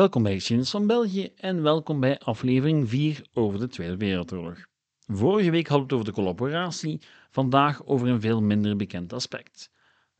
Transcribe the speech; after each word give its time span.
Welkom 0.00 0.22
bij 0.22 0.34
Geschiedenis 0.34 0.70
van 0.70 0.86
België 0.86 1.32
en 1.36 1.62
welkom 1.62 2.00
bij 2.00 2.18
aflevering 2.18 2.88
4 2.88 3.26
over 3.32 3.58
de 3.58 3.68
Tweede 3.68 3.96
Wereldoorlog. 3.96 4.66
Vorige 5.06 5.50
week 5.50 5.66
hadden 5.66 5.86
we 5.86 5.94
het 5.94 6.02
over 6.02 6.14
de 6.14 6.20
collaboratie, 6.20 7.00
vandaag 7.30 7.84
over 7.84 8.08
een 8.08 8.20
veel 8.20 8.42
minder 8.42 8.76
bekend 8.76 9.12
aspect. 9.12 9.70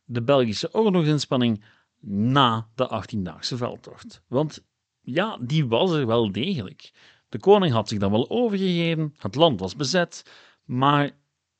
De 0.05 0.23
Belgische 0.23 0.75
oorlogsinspanning 0.75 1.65
na 2.01 2.69
de 2.75 3.03
18-daagse 3.05 3.57
veldtocht. 3.57 4.23
Want 4.29 4.65
ja, 5.01 5.39
die 5.41 5.67
was 5.67 5.93
er 5.93 6.07
wel 6.07 6.33
degelijk. 6.33 6.91
De 7.29 7.39
koning 7.39 7.73
had 7.73 7.89
zich 7.89 7.99
dan 7.99 8.11
wel 8.11 8.31
overgegeven, 8.31 9.15
het 9.19 9.35
land 9.35 9.61
was 9.61 9.77
bezet, 9.77 10.23
maar 10.65 11.11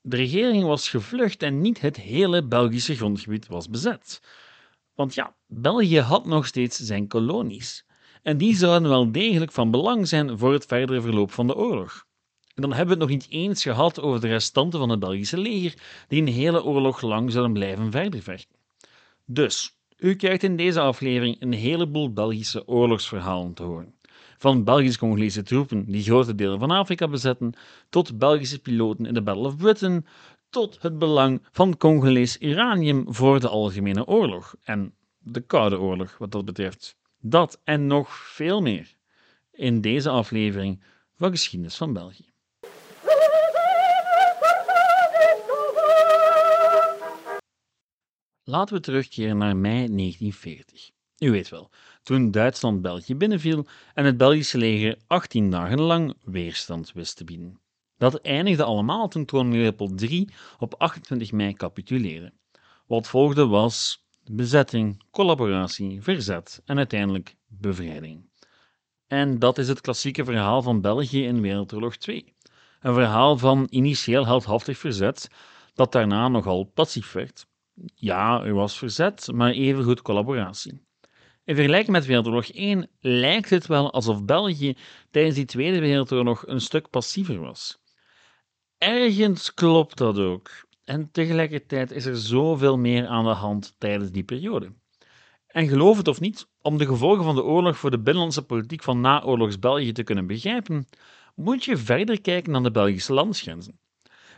de 0.01 0.15
regering 0.15 0.63
was 0.63 0.89
gevlucht 0.89 1.43
en 1.43 1.61
niet 1.61 1.81
het 1.81 1.97
hele 1.97 2.47
Belgische 2.47 2.95
grondgebied 2.95 3.47
was 3.47 3.69
bezet. 3.69 4.21
Want 4.95 5.13
ja, 5.13 5.35
België 5.47 5.99
had 5.99 6.25
nog 6.25 6.45
steeds 6.45 6.77
zijn 6.77 7.07
kolonies. 7.07 7.85
En 8.21 8.37
die 8.37 8.55
zouden 8.55 8.89
wel 8.89 9.11
degelijk 9.11 9.51
van 9.51 9.71
belang 9.71 10.07
zijn 10.07 10.37
voor 10.37 10.53
het 10.53 10.65
verdere 10.65 11.01
verloop 11.01 11.31
van 11.31 11.47
de 11.47 11.55
oorlog. 11.55 12.05
En 12.55 12.61
dan 12.61 12.73
hebben 12.73 12.97
we 12.97 13.03
het 13.03 13.11
nog 13.11 13.19
niet 13.19 13.29
eens 13.29 13.63
gehad 13.63 14.01
over 14.01 14.21
de 14.21 14.27
restanten 14.27 14.79
van 14.79 14.89
het 14.89 14.99
Belgische 14.99 15.37
leger, 15.37 15.73
die 16.07 16.21
een 16.21 16.27
hele 16.27 16.63
oorlog 16.63 17.01
lang 17.01 17.31
zouden 17.31 17.53
blijven 17.53 17.91
verder 17.91 18.21
vechten. 18.21 18.55
Dus, 19.25 19.75
u 19.97 20.15
krijgt 20.15 20.43
in 20.43 20.55
deze 20.55 20.79
aflevering 20.79 21.35
een 21.39 21.53
heleboel 21.53 22.13
Belgische 22.13 22.67
oorlogsverhalen 22.67 23.53
te 23.53 23.63
horen. 23.63 23.93
Van 24.37 24.63
Belgisch-Congolese 24.63 25.43
troepen 25.43 25.85
die 25.91 26.03
grote 26.03 26.35
delen 26.35 26.59
van 26.59 26.71
Afrika 26.71 27.07
bezetten, 27.07 27.53
tot 27.89 28.17
Belgische 28.17 28.59
piloten 28.59 29.05
in 29.05 29.13
de 29.13 29.21
Battle 29.21 29.45
of 29.45 29.57
Britain, 29.57 30.05
tot 30.49 30.77
het 30.81 30.97
belang 30.97 31.41
van 31.51 31.77
Congolees 31.77 32.37
uranium 32.39 33.05
voor 33.07 33.39
de 33.39 33.47
algemene 33.47 34.05
oorlog 34.07 34.55
en 34.63 34.93
de 35.19 35.41
Koude 35.41 35.79
Oorlog 35.79 36.17
wat 36.17 36.31
dat 36.31 36.45
betreft. 36.45 36.95
Dat 37.21 37.59
en 37.63 37.87
nog 37.87 38.15
veel 38.15 38.61
meer 38.61 38.95
in 39.51 39.81
deze 39.81 40.09
aflevering 40.09 40.83
van 41.15 41.31
Geschiedenis 41.31 41.75
van 41.75 41.93
België. 41.93 42.29
Laten 48.43 48.75
we 48.75 48.81
terugkeren 48.81 49.37
naar 49.37 49.55
mei 49.55 49.87
1940. 49.87 50.89
U 51.17 51.31
weet 51.31 51.49
wel, 51.49 51.69
toen 52.03 52.31
Duitsland 52.31 52.81
België 52.81 53.15
binnenviel 53.15 53.65
en 53.93 54.05
het 54.05 54.17
Belgische 54.17 54.57
leger 54.57 54.97
18 55.07 55.51
dagen 55.51 55.81
lang 55.81 56.15
weerstand 56.23 56.91
wist 56.93 57.17
te 57.17 57.23
bieden. 57.23 57.59
Dat 57.97 58.21
eindigde 58.21 58.63
allemaal 58.63 59.07
toen 59.07 59.25
koning 59.25 59.55
Leopold 59.55 60.01
III 60.01 60.29
op 60.59 60.75
28 60.77 61.31
mei 61.31 61.53
capituleerde. 61.53 62.33
Wat 62.87 63.07
volgde 63.07 63.47
was 63.47 64.00
bezetting, 64.31 65.03
collaboratie, 65.11 66.01
verzet 66.01 66.61
en 66.65 66.77
uiteindelijk 66.77 67.35
bevrijding. 67.47 68.29
En 69.07 69.39
dat 69.39 69.57
is 69.57 69.67
het 69.67 69.81
klassieke 69.81 70.25
verhaal 70.25 70.61
van 70.61 70.81
België 70.81 71.23
in 71.23 71.41
Wereldoorlog 71.41 71.95
2. 71.95 72.35
Een 72.79 72.93
verhaal 72.93 73.37
van 73.37 73.67
initieel 73.69 74.25
heldhaftig 74.25 74.77
verzet, 74.77 75.29
dat 75.73 75.91
daarna 75.91 76.27
nogal 76.27 76.63
passief 76.63 77.11
werd. 77.11 77.47
Ja, 77.95 78.43
er 78.43 78.53
was 78.53 78.77
verzet, 78.77 79.29
maar 79.33 79.51
evengoed 79.51 80.01
collaboratie. 80.01 80.81
In 81.43 81.55
vergelijking 81.55 81.91
met 81.91 82.05
Wereldoorlog 82.05 82.49
1 82.49 82.89
lijkt 82.99 83.49
het 83.49 83.67
wel 83.67 83.91
alsof 83.91 84.23
België 84.25 84.77
tijdens 85.11 85.35
die 85.35 85.45
Tweede 85.45 85.79
Wereldoorlog 85.79 86.47
een 86.47 86.61
stuk 86.61 86.89
passiever 86.89 87.39
was. 87.39 87.79
Ergens 88.77 89.53
klopt 89.53 89.97
dat 89.97 90.17
ook. 90.17 90.49
En 90.91 91.11
tegelijkertijd 91.11 91.91
is 91.91 92.05
er 92.05 92.17
zoveel 92.17 92.77
meer 92.77 93.07
aan 93.07 93.23
de 93.23 93.29
hand 93.29 93.75
tijdens 93.77 94.11
die 94.11 94.23
periode. 94.23 94.71
En 95.47 95.67
geloof 95.67 95.97
het 95.97 96.07
of 96.07 96.19
niet, 96.19 96.47
om 96.61 96.77
de 96.77 96.85
gevolgen 96.85 97.23
van 97.23 97.35
de 97.35 97.43
oorlog 97.43 97.77
voor 97.77 97.91
de 97.91 97.99
binnenlandse 97.99 98.45
politiek 98.45 98.83
van 98.83 99.01
naoorlogs 99.01 99.59
België 99.59 99.91
te 99.91 100.03
kunnen 100.03 100.27
begrijpen, 100.27 100.87
moet 101.35 101.63
je 101.63 101.77
verder 101.77 102.21
kijken 102.21 102.53
dan 102.53 102.63
de 102.63 102.71
Belgische 102.71 103.13
landsgrenzen. 103.13 103.79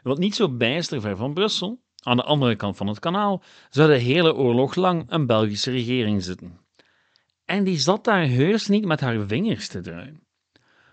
Want 0.04 0.18
niet 0.18 0.36
zo 0.36 0.50
bijster 0.50 1.02
ver 1.02 1.18
van 1.18 1.34
Brussel, 1.34 1.82
aan 2.04 2.18
de 2.18 2.24
andere 2.24 2.56
kant 2.56 2.78
van 2.78 2.88
het 2.88 3.00
kanaal, 3.00 3.44
zou 3.70 3.92
de 3.92 3.98
hele 3.98 4.34
oorlog 4.36 4.76
lang 4.76 5.04
een 5.08 5.26
Belgische 5.26 5.72
regering 5.72 6.24
zitten. 6.24 6.60
En 7.46 7.64
die 7.64 7.80
zat 7.80 8.04
daar 8.04 8.28
heus 8.28 8.68
niet 8.68 8.86
met 8.86 9.00
haar 9.00 9.28
vingers 9.28 9.68
te 9.68 9.82
draaien. 9.82 10.28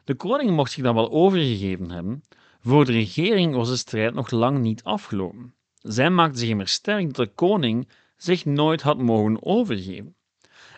De 0.04 0.14
koning 0.14 0.50
mocht 0.50 0.72
zich 0.72 0.84
dan 0.84 0.94
wel 0.94 1.10
overgegeven 1.10 1.90
hebben, 1.90 2.22
voor 2.62 2.84
de 2.84 2.92
regering 2.92 3.54
was 3.54 3.68
de 3.68 3.76
strijd 3.76 4.14
nog 4.14 4.30
lang 4.30 4.58
niet 4.58 4.84
afgelopen. 4.84 5.54
Zij 5.74 6.10
maakte 6.10 6.38
zich 6.38 6.48
immers 6.48 6.72
sterk 6.72 7.14
dat 7.14 7.26
de 7.26 7.34
koning 7.34 7.88
zich 8.16 8.44
nooit 8.44 8.82
had 8.82 8.98
mogen 8.98 9.44
overgeven. 9.44 10.14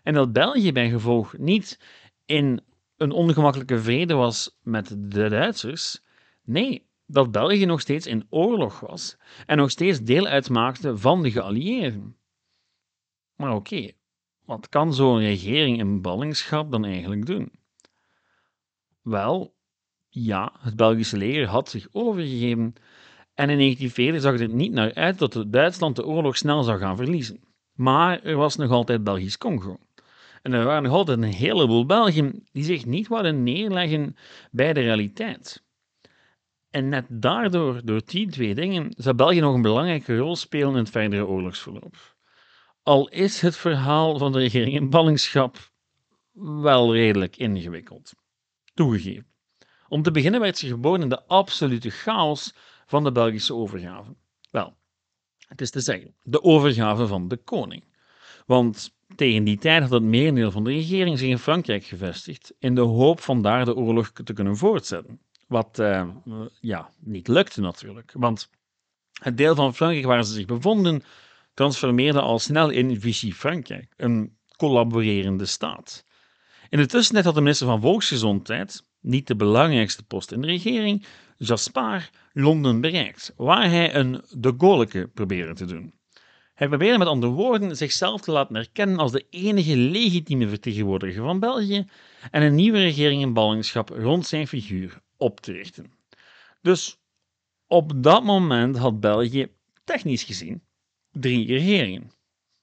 En 0.02 0.14
dat 0.14 0.32
België 0.32 0.72
bij 0.72 0.90
gevolg 0.90 1.38
niet 1.38 1.80
in 2.26 2.60
een 2.96 3.10
ongemakkelijke 3.10 3.78
vrede 3.78 4.14
was 4.14 4.58
met 4.62 4.88
de 4.98 5.28
Duitsers. 5.28 6.02
Nee, 6.44 6.86
dat 7.06 7.30
België 7.30 7.64
nog 7.64 7.80
steeds 7.80 8.06
in 8.06 8.26
oorlog 8.30 8.80
was 8.80 9.16
en 9.46 9.56
nog 9.56 9.70
steeds 9.70 10.02
deel 10.02 10.26
uitmaakte 10.26 10.96
van 10.96 11.22
de 11.22 11.30
geallieerden. 11.30 12.16
Maar 13.36 13.54
oké, 13.54 13.90
wat 14.44 14.68
kan 14.68 14.94
zo'n 14.94 15.18
regering 15.18 15.78
in 15.78 16.02
ballingschap 16.02 16.70
dan 16.70 16.84
eigenlijk 16.84 17.26
doen? 17.26 17.52
Wel, 19.02 19.54
ja, 20.14 20.52
het 20.58 20.76
Belgische 20.76 21.16
leger 21.16 21.46
had 21.46 21.68
zich 21.68 21.88
overgegeven 21.92 22.74
en 23.34 23.50
in 23.50 23.58
1940 23.58 24.22
zag 24.22 24.32
het 24.32 24.40
er 24.40 24.48
niet 24.48 24.72
naar 24.72 24.94
uit 24.94 25.18
dat 25.18 25.44
Duitsland 25.46 25.96
de 25.96 26.06
oorlog 26.06 26.36
snel 26.36 26.62
zou 26.62 26.78
gaan 26.78 26.96
verliezen. 26.96 27.40
Maar 27.72 28.22
er 28.22 28.36
was 28.36 28.56
nog 28.56 28.70
altijd 28.70 29.04
Belgisch-Congo. 29.04 29.78
En 30.42 30.52
er 30.52 30.64
waren 30.64 30.82
nog 30.82 30.92
altijd 30.92 31.18
een 31.18 31.32
heleboel 31.32 31.86
Belgen 31.86 32.44
die 32.52 32.64
zich 32.64 32.86
niet 32.86 33.08
wilden 33.08 33.42
neerleggen 33.42 34.16
bij 34.50 34.72
de 34.72 34.80
realiteit. 34.80 35.64
En 36.70 36.88
net 36.88 37.06
daardoor, 37.08 37.80
door 37.84 38.02
die 38.04 38.30
twee 38.30 38.54
dingen, 38.54 38.94
zou 38.96 39.16
België 39.16 39.40
nog 39.40 39.54
een 39.54 39.62
belangrijke 39.62 40.16
rol 40.16 40.36
spelen 40.36 40.70
in 40.70 40.76
het 40.76 40.90
verdere 40.90 41.26
oorlogsverloop. 41.26 42.16
Al 42.82 43.08
is 43.08 43.40
het 43.40 43.56
verhaal 43.56 44.18
van 44.18 44.32
de 44.32 44.38
regering 44.38 44.74
in 44.74 44.90
ballingschap 44.90 45.70
wel 46.62 46.94
redelijk 46.94 47.36
ingewikkeld. 47.36 48.12
Toegegeven. 48.74 49.31
Om 49.92 50.02
te 50.02 50.10
beginnen 50.10 50.40
werd 50.40 50.58
ze 50.58 50.66
geboren 50.66 51.02
in 51.02 51.08
de 51.08 51.26
absolute 51.26 51.90
chaos 51.90 52.54
van 52.86 53.04
de 53.04 53.12
Belgische 53.12 53.54
overgave. 53.54 54.14
Wel, 54.50 54.76
het 55.48 55.60
is 55.60 55.70
te 55.70 55.80
zeggen, 55.80 56.14
de 56.22 56.42
overgave 56.42 57.06
van 57.06 57.28
de 57.28 57.36
koning. 57.36 57.84
Want 58.46 58.94
tegen 59.16 59.44
die 59.44 59.58
tijd 59.58 59.82
had 59.82 59.90
het 59.90 60.02
merendeel 60.02 60.50
van 60.50 60.64
de 60.64 60.70
regering 60.70 61.18
zich 61.18 61.28
in 61.28 61.38
Frankrijk 61.38 61.84
gevestigd, 61.84 62.54
in 62.58 62.74
de 62.74 62.80
hoop 62.80 63.20
van 63.20 63.42
daar 63.42 63.64
de 63.64 63.74
oorlog 63.74 64.12
te 64.12 64.32
kunnen 64.32 64.56
voortzetten. 64.56 65.20
Wat 65.46 65.78
uh, 65.78 66.08
ja, 66.60 66.90
niet 66.98 67.28
lukte 67.28 67.60
natuurlijk, 67.60 68.12
want 68.16 68.50
het 69.20 69.36
deel 69.36 69.54
van 69.54 69.74
Frankrijk 69.74 70.06
waar 70.06 70.24
ze 70.24 70.32
zich 70.32 70.46
bevonden 70.46 71.02
transformeerde 71.54 72.20
al 72.20 72.38
snel 72.38 72.70
in 72.70 73.00
Vichy 73.00 73.32
Frankrijk, 73.32 73.92
een 73.96 74.36
collaborerende 74.56 75.46
staat. 75.46 76.04
In 76.68 76.78
de 76.78 76.86
tussentijd 76.86 77.24
had 77.24 77.34
de 77.34 77.40
minister 77.40 77.66
van 77.66 77.80
Volksgezondheid, 77.80 78.90
niet 79.02 79.26
de 79.26 79.36
belangrijkste 79.36 80.02
post 80.02 80.32
in 80.32 80.40
de 80.40 80.46
regering, 80.46 81.06
Jaspar, 81.36 82.10
Londen 82.32 82.80
bereikt, 82.80 83.32
waar 83.36 83.70
hij 83.70 83.94
een 83.94 84.22
de 84.30 84.54
Gaulle 84.58 85.08
probeerde 85.14 85.54
te 85.54 85.64
doen. 85.64 85.92
Hij 86.54 86.68
probeerde 86.68 86.98
met 86.98 87.08
andere 87.08 87.32
woorden 87.32 87.76
zichzelf 87.76 88.20
te 88.20 88.32
laten 88.32 88.56
erkennen 88.56 88.98
als 88.98 89.12
de 89.12 89.26
enige 89.30 89.76
legitieme 89.76 90.48
vertegenwoordiger 90.48 91.22
van 91.22 91.40
België 91.40 91.86
en 92.30 92.42
een 92.42 92.54
nieuwe 92.54 92.78
regering 92.78 93.22
in 93.22 93.32
ballingschap 93.32 93.88
rond 93.88 94.26
zijn 94.26 94.46
figuur 94.46 95.00
op 95.16 95.40
te 95.40 95.52
richten. 95.52 95.92
Dus 96.60 96.98
op 97.66 97.92
dat 98.02 98.24
moment 98.24 98.76
had 98.76 99.00
België, 99.00 99.46
technisch 99.84 100.24
gezien, 100.24 100.62
drie 101.10 101.46
regeringen. 101.46 102.10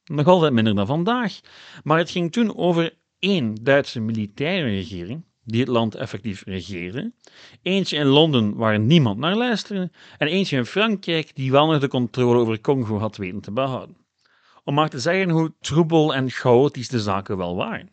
Nog 0.03 0.25
altijd 0.25 0.53
minder 0.53 0.75
dan 0.75 0.87
vandaag, 0.87 1.39
maar 1.83 1.97
het 1.97 2.09
ging 2.09 2.31
toen 2.31 2.57
over 2.57 2.97
één 3.19 3.55
Duitse 3.55 3.99
militaire 3.99 4.69
regering, 4.69 5.23
die 5.49 5.59
het 5.59 5.69
land 5.69 5.95
effectief 5.95 6.43
regeerde, 6.45 7.11
eentje 7.61 7.97
in 7.97 8.05
Londen 8.05 8.55
waar 8.55 8.79
niemand 8.79 9.17
naar 9.17 9.35
luisterde, 9.35 9.91
en 10.17 10.27
eentje 10.27 10.57
in 10.57 10.65
Frankrijk 10.65 11.35
die 11.35 11.51
wel 11.51 11.67
nog 11.67 11.79
de 11.79 11.87
controle 11.87 12.39
over 12.39 12.61
Congo 12.61 12.97
had 12.97 13.17
weten 13.17 13.41
te 13.41 13.51
behouden. 13.51 13.97
Om 14.63 14.73
maar 14.73 14.89
te 14.89 14.99
zeggen 14.99 15.29
hoe 15.29 15.53
troebel 15.59 16.15
en 16.15 16.29
chaotisch 16.29 16.89
de 16.89 16.99
zaken 16.99 17.37
wel 17.37 17.55
waren. 17.55 17.89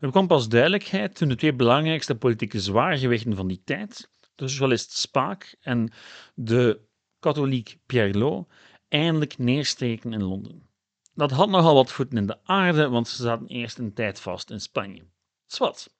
Er 0.00 0.10
kwam 0.10 0.26
pas 0.26 0.48
duidelijkheid 0.48 1.14
toen 1.14 1.28
de 1.28 1.36
twee 1.36 1.54
belangrijkste 1.54 2.14
politieke 2.14 2.60
zwaargewichten 2.60 3.36
van 3.36 3.48
die 3.48 3.62
tijd, 3.64 4.10
de 4.34 4.48
socialist 4.48 4.92
Spaak 4.98 5.56
en 5.60 5.92
de 6.34 6.80
katholiek 7.18 7.78
Pierre 7.86 8.18
Lot, 8.18 8.48
eindelijk 8.88 9.38
neersteken 9.38 10.12
in 10.12 10.22
Londen. 10.22 10.68
Dat 11.14 11.30
had 11.30 11.48
nogal 11.48 11.74
wat 11.74 11.92
voeten 11.92 12.18
in 12.18 12.26
de 12.26 12.38
aarde, 12.44 12.88
want 12.88 13.08
ze 13.08 13.22
zaten 13.22 13.46
eerst 13.46 13.78
een 13.78 13.94
tijd 13.94 14.20
vast 14.20 14.50
in 14.50 14.60
Spanje. 14.60 15.02
Zwat. 15.46 15.97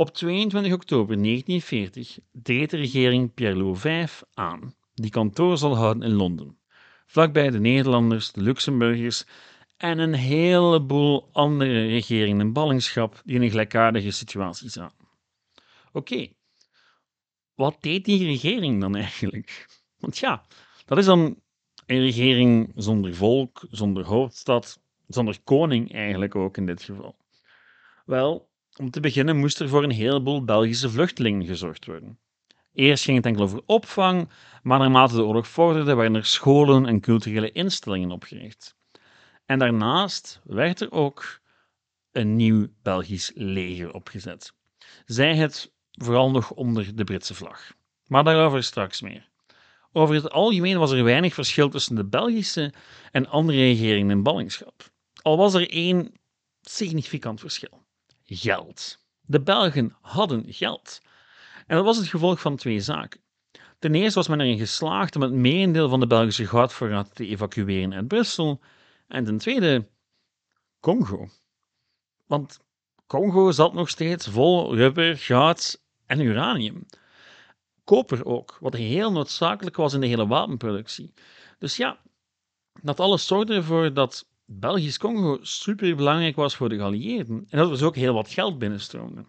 Op 0.00 0.10
22 0.10 0.72
oktober 0.72 1.22
1940 1.22 2.18
deed 2.32 2.70
de 2.70 2.76
regering 2.76 3.34
Pierre 3.34 3.74
V 3.74 4.08
aan, 4.34 4.74
die 4.94 5.10
kantoor 5.10 5.58
zal 5.58 5.76
houden 5.76 6.02
in 6.02 6.14
Londen, 6.14 6.58
vlakbij 7.06 7.50
de 7.50 7.58
Nederlanders, 7.58 8.32
de 8.32 8.42
Luxemburgers 8.42 9.24
en 9.76 9.98
een 9.98 10.14
heleboel 10.14 11.28
andere 11.32 11.86
regeringen 11.86 12.40
in 12.40 12.52
ballingschap 12.52 13.22
die 13.24 13.34
in 13.34 13.42
een 13.42 13.50
gelijkaardige 13.50 14.10
situatie 14.10 14.68
zaten. 14.68 15.08
Oké, 15.92 16.28
wat 17.54 17.76
deed 17.80 18.04
die 18.04 18.24
regering 18.24 18.80
dan 18.80 18.96
eigenlijk? 18.96 19.80
Want 19.98 20.18
ja, 20.18 20.44
dat 20.84 20.98
is 20.98 21.04
dan 21.04 21.40
een 21.86 22.00
regering 22.00 22.72
zonder 22.74 23.14
volk, 23.14 23.66
zonder 23.70 24.04
hoofdstad, 24.04 24.80
zonder 25.06 25.38
koning 25.44 25.92
eigenlijk 25.92 26.34
ook 26.34 26.56
in 26.56 26.66
dit 26.66 26.82
geval. 26.82 27.16
Wel, 28.04 28.49
om 28.80 28.90
te 28.90 29.00
beginnen 29.00 29.36
moest 29.36 29.60
er 29.60 29.68
voor 29.68 29.82
een 29.82 29.90
heleboel 29.90 30.44
Belgische 30.44 30.90
vluchtelingen 30.90 31.46
gezorgd 31.46 31.86
worden. 31.86 32.18
Eerst 32.72 33.04
ging 33.04 33.16
het 33.16 33.26
enkel 33.26 33.42
over 33.42 33.62
opvang, 33.66 34.28
maar 34.62 34.78
naarmate 34.78 35.14
de 35.14 35.24
oorlog 35.24 35.48
vorderde, 35.48 35.94
werden 35.94 36.14
er 36.14 36.24
scholen 36.24 36.86
en 36.86 37.00
culturele 37.00 37.52
instellingen 37.52 38.10
opgericht. 38.10 38.76
En 39.46 39.58
daarnaast 39.58 40.40
werd 40.44 40.80
er 40.80 40.92
ook 40.92 41.40
een 42.12 42.36
nieuw 42.36 42.66
Belgisch 42.82 43.32
leger 43.34 43.92
opgezet. 43.92 44.52
Zij 45.04 45.36
het 45.36 45.72
vooral 45.90 46.30
nog 46.30 46.50
onder 46.50 46.96
de 46.96 47.04
Britse 47.04 47.34
vlag. 47.34 47.72
Maar 48.06 48.24
daarover 48.24 48.62
straks 48.62 49.00
meer. 49.00 49.28
Over 49.92 50.14
het 50.14 50.30
algemeen 50.30 50.78
was 50.78 50.90
er 50.90 51.04
weinig 51.04 51.34
verschil 51.34 51.68
tussen 51.68 51.94
de 51.94 52.04
Belgische 52.04 52.72
en 53.10 53.28
andere 53.28 53.58
regeringen 53.58 54.10
in 54.10 54.22
ballingschap. 54.22 54.90
Al 55.22 55.36
was 55.36 55.54
er 55.54 55.70
één 55.70 56.12
significant 56.60 57.40
verschil: 57.40 57.82
geld. 58.36 58.98
De 59.20 59.40
Belgen 59.40 59.96
hadden 60.00 60.44
geld. 60.52 61.00
En 61.66 61.76
dat 61.76 61.84
was 61.84 61.96
het 61.96 62.08
gevolg 62.08 62.40
van 62.40 62.56
twee 62.56 62.80
zaken. 62.80 63.20
Ten 63.78 63.94
eerste 63.94 64.18
was 64.18 64.28
men 64.28 64.40
erin 64.40 64.58
geslaagd 64.58 65.16
om 65.16 65.22
het 65.22 65.32
merendeel 65.32 65.88
van 65.88 66.00
de 66.00 66.06
Belgische 66.06 66.46
goudvoorraad 66.46 67.14
te 67.14 67.26
evacueren 67.26 67.94
uit 67.94 68.08
Brussel. 68.08 68.60
En 69.08 69.24
ten 69.24 69.38
tweede, 69.38 69.88
Congo. 70.80 71.28
Want 72.26 72.58
Congo 73.06 73.50
zat 73.50 73.72
nog 73.72 73.88
steeds 73.88 74.26
vol 74.26 74.76
rubber, 74.76 75.16
goud 75.16 75.82
en 76.06 76.20
uranium. 76.20 76.86
Koper 77.84 78.24
ook, 78.24 78.56
wat 78.60 78.74
heel 78.74 79.12
noodzakelijk 79.12 79.76
was 79.76 79.92
in 79.92 80.00
de 80.00 80.06
hele 80.06 80.26
wapenproductie. 80.26 81.14
Dus 81.58 81.76
ja, 81.76 82.00
dat 82.82 83.00
alles 83.00 83.26
zorgde 83.26 83.54
ervoor 83.54 83.92
dat 83.92 84.26
Belgisch 84.52 84.98
Congo 84.98 85.38
super 85.42 85.96
belangrijk 85.96 86.36
was 86.36 86.56
voor 86.56 86.68
de 86.68 86.76
geallieerden 86.76 87.46
en 87.48 87.58
dat 87.58 87.66
er 87.66 87.72
dus 87.72 87.82
ook 87.82 87.96
heel 87.96 88.14
wat 88.14 88.28
geld 88.28 88.58
binnenstroomde. 88.58 89.24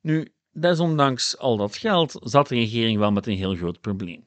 Nu, 0.00 0.32
desondanks 0.52 1.38
al 1.38 1.56
dat 1.56 1.76
geld 1.76 2.18
zat 2.22 2.48
de 2.48 2.54
regering 2.54 2.98
wel 2.98 3.12
met 3.12 3.26
een 3.26 3.36
heel 3.36 3.54
groot 3.54 3.80
probleem. 3.80 4.26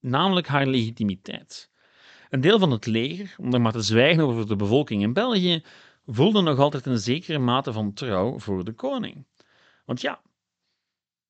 Namelijk 0.00 0.46
haar 0.46 0.66
legitimiteit. 0.66 1.70
Een 2.30 2.40
deel 2.40 2.58
van 2.58 2.70
het 2.70 2.86
leger, 2.86 3.34
om 3.38 3.54
er 3.54 3.60
maar 3.60 3.72
te 3.72 3.82
zwijgen 3.82 4.24
over 4.24 4.48
de 4.48 4.56
bevolking 4.56 5.02
in 5.02 5.12
België, 5.12 5.62
voelde 6.06 6.40
nog 6.40 6.58
altijd 6.58 6.86
een 6.86 6.98
zekere 6.98 7.38
mate 7.38 7.72
van 7.72 7.92
trouw 7.92 8.38
voor 8.38 8.64
de 8.64 8.72
koning. 8.72 9.26
Want 9.84 10.00
ja, 10.00 10.22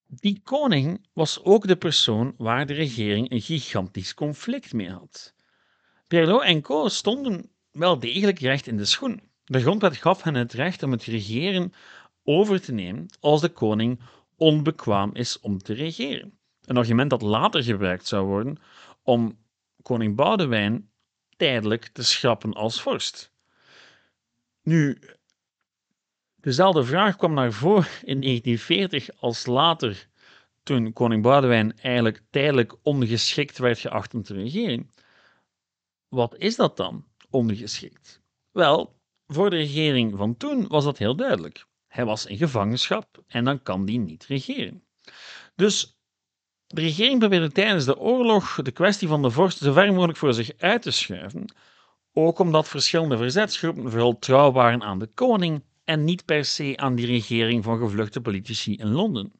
die 0.06 0.40
koning 0.42 1.06
was 1.12 1.42
ook 1.42 1.66
de 1.66 1.76
persoon 1.76 2.34
waar 2.36 2.66
de 2.66 2.74
regering 2.74 3.30
een 3.30 3.40
gigantisch 3.40 4.14
conflict 4.14 4.72
mee 4.72 4.90
had. 4.90 5.34
Pierlot 6.14 6.42
en 6.42 6.62
Co. 6.62 6.88
stonden 6.88 7.50
wel 7.70 7.98
degelijk 7.98 8.38
recht 8.38 8.66
in 8.66 8.76
de 8.76 8.84
schoen. 8.84 9.20
De 9.44 9.60
grondwet 9.60 9.96
gaf 9.96 10.22
hen 10.22 10.34
het 10.34 10.52
recht 10.52 10.82
om 10.82 10.90
het 10.90 11.04
regeren 11.04 11.72
over 12.24 12.60
te 12.60 12.72
nemen 12.72 13.06
als 13.20 13.40
de 13.40 13.48
koning 13.48 14.00
onbekwaam 14.36 15.14
is 15.14 15.40
om 15.40 15.58
te 15.58 15.72
regeren. 15.72 16.38
Een 16.64 16.76
argument 16.76 17.10
dat 17.10 17.22
later 17.22 17.62
gebruikt 17.62 18.06
zou 18.06 18.26
worden 18.26 18.56
om 19.02 19.38
koning 19.82 20.16
Boudewijn 20.16 20.90
tijdelijk 21.36 21.86
te 21.86 22.02
schrappen 22.02 22.52
als 22.52 22.82
vorst. 22.82 23.32
Nu, 24.62 24.98
dezelfde 26.36 26.84
vraag 26.84 27.16
kwam 27.16 27.34
naar 27.34 27.52
voren 27.52 27.90
in 28.02 28.20
1940 28.20 29.20
als 29.20 29.46
later, 29.46 30.08
toen 30.62 30.92
koning 30.92 31.22
Boudewijn 31.22 31.78
eigenlijk 31.78 32.20
tijdelijk 32.30 32.74
ongeschikt 32.82 33.58
werd 33.58 33.78
geacht 33.78 34.14
om 34.14 34.22
te 34.22 34.34
regeren. 34.34 34.90
Wat 36.14 36.34
is 36.38 36.56
dat 36.56 36.76
dan, 36.76 37.04
ongeschikt? 37.30 38.22
Wel, 38.50 39.00
voor 39.26 39.50
de 39.50 39.56
regering 39.56 40.16
van 40.16 40.36
toen 40.36 40.68
was 40.68 40.84
dat 40.84 40.98
heel 40.98 41.16
duidelijk. 41.16 41.66
Hij 41.86 42.04
was 42.04 42.26
in 42.26 42.36
gevangenschap 42.36 43.22
en 43.26 43.44
dan 43.44 43.62
kan 43.62 43.84
die 43.84 43.98
niet 43.98 44.26
regeren. 44.26 44.84
Dus 45.54 45.98
de 46.66 46.80
regering 46.80 47.18
probeerde 47.18 47.52
tijdens 47.52 47.84
de 47.84 47.98
oorlog 47.98 48.62
de 48.62 48.70
kwestie 48.70 49.08
van 49.08 49.22
de 49.22 49.30
vorst 49.30 49.58
zo 49.58 49.72
ver 49.72 49.92
mogelijk 49.92 50.18
voor 50.18 50.34
zich 50.34 50.50
uit 50.56 50.82
te 50.82 50.90
schuiven, 50.90 51.54
ook 52.12 52.38
omdat 52.38 52.68
verschillende 52.68 53.16
verzetsgroepen 53.16 53.90
vooral 53.90 54.18
trouw 54.18 54.52
waren 54.52 54.82
aan 54.82 54.98
de 54.98 55.06
koning 55.14 55.64
en 55.84 56.04
niet 56.04 56.24
per 56.24 56.44
se 56.44 56.72
aan 56.76 56.94
die 56.94 57.06
regering 57.06 57.64
van 57.64 57.78
gevluchte 57.78 58.20
politici 58.20 58.76
in 58.76 58.90
Londen. 58.90 59.32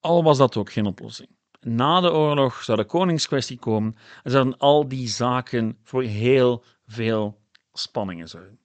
Al 0.00 0.22
was 0.22 0.38
dat 0.38 0.56
ook 0.56 0.72
geen 0.72 0.86
oplossing. 0.86 1.38
Na 1.60 2.00
de 2.00 2.12
oorlog 2.12 2.62
zou 2.62 2.78
de 2.78 2.84
koningskwestie 2.84 3.58
komen 3.58 3.96
en 4.22 4.30
zouden 4.30 4.58
al 4.58 4.88
die 4.88 5.08
zaken 5.08 5.78
voor 5.82 6.02
heel 6.02 6.64
veel 6.86 7.40
spanningen 7.72 8.28
zorgen. 8.28 8.58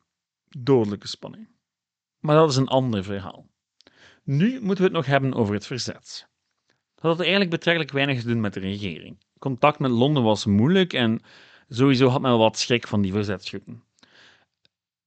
Dodelijke 0.50 1.08
spanningen. 1.08 1.56
Maar 2.20 2.36
dat 2.36 2.50
is 2.50 2.56
een 2.56 2.68
ander 2.68 3.04
verhaal. 3.04 3.50
Nu 4.24 4.62
moeten 4.62 4.78
we 4.78 4.84
het 4.84 4.92
nog 4.92 5.06
hebben 5.06 5.34
over 5.34 5.54
het 5.54 5.66
verzet. 5.66 6.28
Dat 6.96 7.04
had 7.04 7.20
eigenlijk 7.20 7.50
betrekkelijk 7.50 7.92
weinig 7.92 8.22
te 8.22 8.28
doen 8.28 8.42
met 8.42 8.54
de 8.54 8.60
regering. 8.60 9.24
Contact 9.40 9.80
met 9.80 9.92
Londen 9.92 10.24
was 10.24 10.46
moeilijk 10.46 10.94
en 10.94 11.22
sowieso 11.70 12.08
had 12.08 12.22
men 12.22 12.38
wat 12.38 12.58
schrik 12.58 12.88
van 12.88 13.02
die 13.02 13.12
verzetsgroepen. 13.12 13.84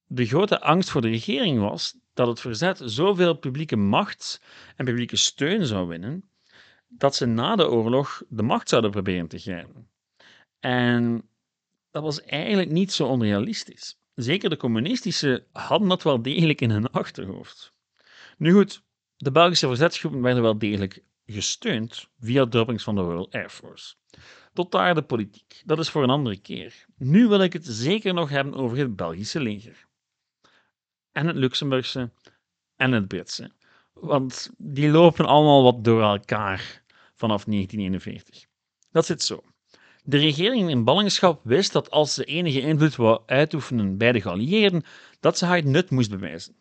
De 0.05 0.25
grote 0.25 0.61
angst 0.61 0.89
voor 0.89 1.01
de 1.01 1.09
regering 1.09 1.59
was 1.59 1.95
dat 2.13 2.27
het 2.27 2.39
verzet 2.39 2.81
zoveel 2.83 3.33
publieke 3.33 3.75
macht 3.75 4.41
en 4.75 4.85
publieke 4.85 5.15
steun 5.15 5.65
zou 5.65 5.87
winnen, 5.87 6.28
dat 6.89 7.15
ze 7.15 7.25
na 7.25 7.55
de 7.55 7.69
oorlog 7.69 8.23
de 8.29 8.43
macht 8.43 8.69
zouden 8.69 8.91
proberen 8.91 9.27
te 9.27 9.37
grijpen. 9.37 9.89
En 10.59 11.29
dat 11.91 12.03
was 12.03 12.21
eigenlijk 12.21 12.69
niet 12.69 12.91
zo 12.91 13.07
onrealistisch. 13.07 13.99
Zeker 14.15 14.49
de 14.49 14.57
communistische 14.57 15.45
hadden 15.51 15.87
dat 15.87 16.03
wel 16.03 16.21
degelijk 16.21 16.61
in 16.61 16.69
hun 16.69 16.91
achterhoofd. 16.91 17.73
Nu 18.37 18.53
goed, 18.53 18.83
de 19.15 19.31
Belgische 19.31 19.67
verzetsgroepen 19.67 20.21
werden 20.21 20.43
wel 20.43 20.57
degelijk 20.57 21.03
gesteund 21.25 22.09
via 22.19 22.45
droppings 22.45 22.83
van 22.83 22.95
de 22.95 23.01
Royal 23.01 23.31
Air 23.31 23.49
Force. 23.49 23.95
Tot 24.53 24.71
daar 24.71 24.95
de 24.95 25.01
politiek. 25.01 25.61
Dat 25.65 25.79
is 25.79 25.89
voor 25.89 26.03
een 26.03 26.09
andere 26.09 26.37
keer. 26.37 26.85
Nu 26.97 27.27
wil 27.27 27.41
ik 27.41 27.53
het 27.53 27.65
zeker 27.65 28.13
nog 28.13 28.29
hebben 28.29 28.53
over 28.53 28.77
het 28.77 28.95
Belgische 28.95 29.39
leger. 29.39 29.87
En 31.11 31.27
het 31.27 31.35
Luxemburgse 31.35 32.11
en 32.75 32.91
het 32.91 33.07
Britse. 33.07 33.51
Want 34.01 34.49
die 34.57 34.89
lopen 34.89 35.25
allemaal 35.25 35.63
wat 35.63 35.83
door 35.83 36.01
elkaar 36.01 36.83
vanaf 37.15 37.43
1941. 37.43 38.45
Dat 38.91 39.05
zit 39.05 39.23
zo. 39.23 39.43
De 40.03 40.17
regering 40.17 40.69
in 40.69 40.83
ballingschap 40.83 41.41
wist 41.43 41.71
dat 41.71 41.91
als 41.91 42.13
ze 42.13 42.23
enige 42.23 42.61
invloed 42.61 42.95
wou 42.95 43.21
uitoefenen 43.25 43.97
bij 43.97 44.11
de 44.11 44.21
geallieerden, 44.21 44.83
dat 45.19 45.37
ze 45.37 45.45
haar 45.45 45.65
nut 45.65 45.89
moest 45.89 46.09
bewijzen. 46.09 46.55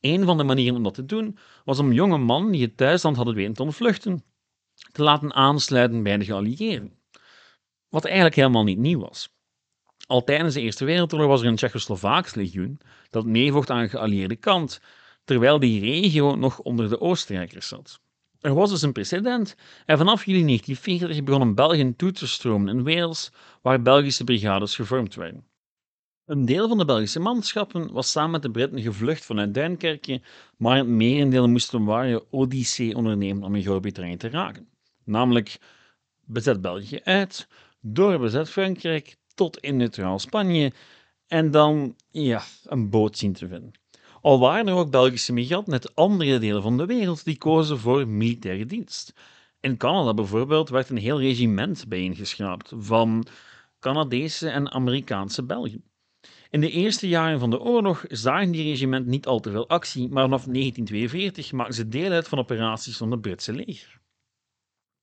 Een 0.00 0.24
van 0.24 0.36
de 0.36 0.44
manieren 0.44 0.76
om 0.76 0.82
dat 0.82 0.94
te 0.94 1.06
doen 1.06 1.38
was 1.64 1.78
om 1.78 1.92
jonge 1.92 2.18
mannen 2.18 2.52
die 2.52 2.62
het 2.62 2.76
thuisland 2.76 3.16
hadden 3.16 3.34
weten 3.34 3.54
te 3.54 3.62
ontvluchten, 3.62 4.24
te 4.92 5.02
laten 5.02 5.34
aansluiten 5.34 6.02
bij 6.02 6.16
de 6.16 6.24
geallieerden. 6.24 6.98
Wat 7.88 8.04
eigenlijk 8.04 8.34
helemaal 8.34 8.64
niet 8.64 8.78
nieuw 8.78 9.00
was. 9.00 9.28
Al 10.06 10.24
tijdens 10.24 10.54
de 10.54 10.60
Eerste 10.60 10.84
Wereldoorlog 10.84 11.28
was 11.28 11.40
er 11.40 11.46
een 11.46 11.56
Tsjechoslovaaks 11.56 12.34
legioen 12.34 12.80
dat 13.10 13.26
meevocht 13.26 13.70
aan 13.70 13.82
de 13.82 13.88
geallieerde 13.88 14.36
kant, 14.36 14.80
terwijl 15.30 15.58
die 15.58 15.80
regio 15.80 16.34
nog 16.34 16.58
onder 16.58 16.88
de 16.88 17.00
Oostenrijkers 17.00 17.68
zat. 17.68 18.00
Er 18.40 18.54
was 18.54 18.70
dus 18.70 18.82
een 18.82 18.92
precedent 18.92 19.56
en 19.86 19.98
vanaf 19.98 20.24
juli 20.24 20.44
1940 20.44 21.24
begonnen 21.24 21.54
Belgen 21.54 21.96
toe 21.96 22.12
te 22.12 22.26
stromen 22.26 22.76
in 22.76 22.84
Wales, 22.84 23.30
waar 23.62 23.82
Belgische 23.82 24.24
brigades 24.24 24.74
gevormd 24.74 25.14
werden. 25.14 25.44
Een 26.24 26.44
deel 26.44 26.68
van 26.68 26.78
de 26.78 26.84
Belgische 26.84 27.20
manschappen 27.20 27.92
was 27.92 28.10
samen 28.10 28.30
met 28.30 28.42
de 28.42 28.50
Britten 28.50 28.80
gevlucht 28.80 29.24
vanuit 29.24 29.54
Duinkerke, 29.54 30.20
maar 30.56 30.76
het 30.76 30.86
merendeel 30.86 31.48
moest 31.48 31.72
een 31.72 31.84
ware 31.84 32.24
odyssee 32.30 32.96
ondernemen 32.96 33.42
om 33.42 33.54
in 33.54 33.62
Groot-Brittannië 33.62 34.16
te 34.16 34.28
raken. 34.28 34.68
Namelijk 35.04 35.58
bezet 36.24 36.60
België 36.60 37.00
uit, 37.04 37.48
door 37.80 38.18
bezet 38.18 38.50
Frankrijk 38.50 39.16
tot 39.34 39.58
in 39.58 39.76
neutraal 39.76 40.18
Spanje 40.18 40.72
en 41.26 41.50
dan, 41.50 41.96
ja, 42.10 42.42
een 42.64 42.90
boot 42.90 43.18
zien 43.18 43.32
te 43.32 43.48
vinden. 43.48 43.72
Al 44.20 44.38
waren 44.38 44.68
er 44.68 44.74
ook 44.74 44.90
Belgische 44.90 45.32
migranten 45.32 45.72
uit 45.72 45.94
andere 45.94 46.38
delen 46.38 46.62
van 46.62 46.76
de 46.76 46.86
wereld 46.86 47.24
die 47.24 47.38
kozen 47.38 47.78
voor 47.78 48.08
militaire 48.08 48.66
dienst. 48.66 49.14
In 49.60 49.76
Canada 49.76 50.14
bijvoorbeeld 50.14 50.68
werd 50.68 50.90
een 50.90 50.96
heel 50.96 51.20
regiment 51.20 51.88
bijeengeschraapt 51.88 52.72
van 52.76 53.26
Canadese 53.78 54.48
en 54.48 54.70
Amerikaanse 54.70 55.42
Belgen. 55.42 55.84
In 56.50 56.60
de 56.60 56.70
eerste 56.70 57.08
jaren 57.08 57.38
van 57.38 57.50
de 57.50 57.60
oorlog 57.60 58.04
zagen 58.08 58.50
die 58.50 58.62
regiment 58.62 59.06
niet 59.06 59.26
al 59.26 59.40
te 59.40 59.50
veel 59.50 59.68
actie, 59.68 60.08
maar 60.08 60.22
vanaf 60.22 60.44
1942 60.44 61.52
maakten 61.52 61.74
ze 61.74 61.88
deel 61.88 62.10
uit 62.10 62.28
van 62.28 62.38
operaties 62.38 62.96
van 62.96 63.10
het 63.10 63.20
Britse 63.20 63.52
leger. 63.52 64.00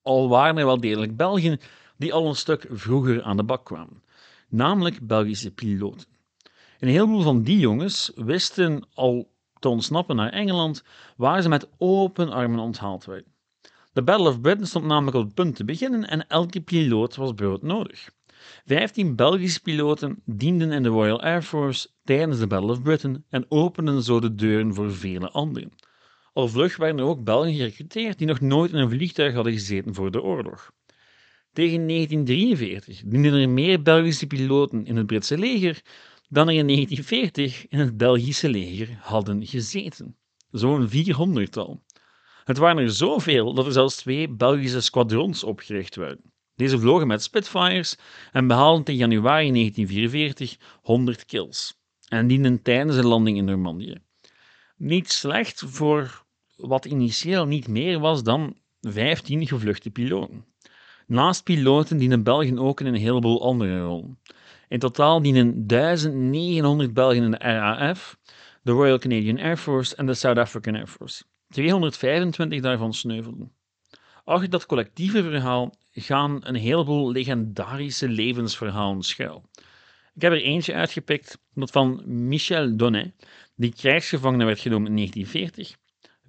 Al 0.01 0.29
waren 0.29 0.57
er 0.57 0.65
wel 0.65 0.79
degelijk 0.79 1.17
Belgen 1.17 1.59
die 1.97 2.13
al 2.13 2.27
een 2.27 2.35
stuk 2.35 2.67
vroeger 2.69 3.23
aan 3.23 3.37
de 3.37 3.43
bak 3.43 3.65
kwamen. 3.65 4.03
namelijk 4.49 5.07
Belgische 5.07 5.51
piloten. 5.51 6.16
Een 6.79 6.87
heleboel 6.87 7.21
van 7.21 7.43
die 7.43 7.59
jongens 7.59 8.11
wisten 8.15 8.87
al 8.93 9.31
te 9.59 9.69
ontsnappen 9.69 10.15
naar 10.15 10.29
Engeland, 10.31 10.83
waar 11.15 11.41
ze 11.41 11.49
met 11.49 11.69
open 11.77 12.29
armen 12.29 12.59
onthaald 12.59 13.05
werden. 13.05 13.35
De 13.93 14.03
Battle 14.03 14.27
of 14.27 14.41
Britain 14.41 14.67
stond 14.67 14.85
namelijk 14.85 15.17
op 15.17 15.23
het 15.23 15.33
punt 15.33 15.55
te 15.55 15.65
beginnen 15.65 16.07
en 16.07 16.27
elke 16.27 16.61
piloot 16.61 17.15
was 17.15 17.33
broodnodig. 17.33 18.09
Vijftien 18.65 19.15
Belgische 19.15 19.61
piloten 19.61 20.21
dienden 20.25 20.71
in 20.71 20.83
de 20.83 20.89
Royal 20.89 21.21
Air 21.21 21.41
Force 21.41 21.89
tijdens 22.03 22.39
de 22.39 22.47
Battle 22.47 22.71
of 22.71 22.81
Britain 22.81 23.25
en 23.29 23.45
openden 23.49 24.03
zo 24.03 24.19
de 24.19 24.35
deuren 24.35 24.73
voor 24.73 24.93
vele 24.93 25.29
anderen. 25.29 25.71
Al 26.33 26.47
vlug 26.47 26.77
werden 26.77 26.99
er 26.99 27.05
ook 27.05 27.23
Belgen 27.23 27.53
gerecruiteerd 27.53 28.17
die 28.17 28.27
nog 28.27 28.41
nooit 28.41 28.71
in 28.71 28.77
een 28.77 28.89
vliegtuig 28.89 29.33
hadden 29.33 29.53
gezeten 29.53 29.93
voor 29.93 30.11
de 30.11 30.21
oorlog. 30.21 30.71
Tegen 31.53 31.87
1943 31.87 33.01
dienden 33.05 33.33
er 33.33 33.49
meer 33.49 33.81
Belgische 33.81 34.27
piloten 34.27 34.85
in 34.85 34.95
het 34.95 35.05
Britse 35.05 35.37
leger 35.37 35.81
dan 36.27 36.49
in 36.49 36.67
1940 36.67 37.67
in 37.67 37.79
het 37.79 37.97
Belgische 37.97 38.49
leger 38.49 38.97
hadden 39.01 39.45
gezeten. 39.45 40.15
Zo'n 40.51 40.89
400-tal. 40.89 41.83
Het 42.43 42.57
waren 42.57 42.83
er 42.83 42.91
zoveel 42.91 43.53
dat 43.53 43.65
er 43.65 43.71
zelfs 43.71 43.95
twee 43.95 44.29
Belgische 44.29 44.81
squadrons 44.81 45.43
opgericht 45.43 45.95
werden. 45.95 46.31
Deze 46.55 46.79
vlogen 46.79 47.07
met 47.07 47.23
Spitfires 47.23 47.97
en 48.31 48.47
behaalden 48.47 48.85
in 48.85 48.95
januari 48.95 49.51
1944 49.51 50.57
100 50.81 51.25
kills 51.25 51.79
en 52.07 52.27
dienden 52.27 52.61
tijdens 52.61 52.95
de 52.95 53.07
landing 53.07 53.37
in 53.37 53.45
Normandië. 53.45 53.97
Niet 54.77 55.11
slecht 55.11 55.63
voor 55.65 56.25
wat 56.55 56.85
initieel 56.85 57.45
niet 57.45 57.67
meer 57.67 57.99
was 57.99 58.23
dan 58.23 58.57
15 58.81 59.47
gevluchte 59.47 59.89
piloten. 59.89 60.45
Naast 61.07 61.43
piloten 61.43 61.97
dienen 61.97 62.23
Belgen 62.23 62.59
ook 62.59 62.79
in 62.79 62.85
een 62.85 62.95
heleboel 62.95 63.43
andere 63.43 63.79
rollen. 63.79 64.19
In 64.67 64.79
totaal 64.79 65.21
dienen 65.21 65.67
1900 65.67 66.93
Belgen 66.93 67.23
in 67.23 67.31
de 67.31 67.37
RAF, 67.37 68.17
de 68.61 68.71
Royal 68.71 68.99
Canadian 68.99 69.39
Air 69.39 69.57
Force 69.57 69.95
en 69.95 70.05
de 70.05 70.13
South 70.13 70.37
African 70.37 70.75
Air 70.75 70.87
Force. 70.87 71.23
225 71.49 72.61
daarvan 72.61 72.93
sneuvelden. 72.93 73.51
Achter 74.23 74.49
dat 74.49 74.65
collectieve 74.65 75.23
verhaal 75.23 75.73
gaan 75.91 76.39
een 76.43 76.55
heleboel 76.55 77.11
legendarische 77.11 78.09
levensverhalen 78.09 79.01
schuil. 79.01 79.43
Ik 80.15 80.21
heb 80.21 80.31
er 80.31 80.41
eentje 80.41 80.73
uitgepikt, 80.73 81.39
dat 81.53 81.71
van 81.71 82.01
Michel 82.05 82.75
Donnet, 82.75 83.13
die 83.55 83.73
krijgsgevangene 83.73 84.45
werd 84.45 84.59
genomen 84.59 84.87
in 84.87 84.95
1940, 84.95 85.77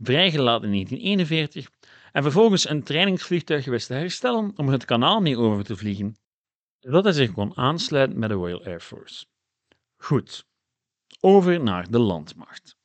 vrijgelaten 0.03 0.65
in 0.65 0.73
1941 0.73 1.69
en 2.13 2.23
vervolgens 2.23 2.69
een 2.69 2.83
trainingsvliegtuig 2.83 3.65
wist 3.65 3.87
te 3.87 3.95
herstellen 3.95 4.53
om 4.57 4.69
het 4.69 4.85
kanaal 4.85 5.21
mee 5.21 5.39
over 5.39 5.65
te 5.65 5.77
vliegen, 5.77 6.17
zodat 6.89 7.05
hij 7.05 7.13
zich 7.13 7.33
kon 7.33 7.57
aansluiten 7.57 8.19
met 8.19 8.29
de 8.29 8.35
Royal 8.35 8.65
Air 8.65 8.81
Force. 8.81 9.25
Goed, 9.97 10.47
over 11.21 11.63
naar 11.63 11.91
de 11.91 11.99
landmacht. 11.99 12.77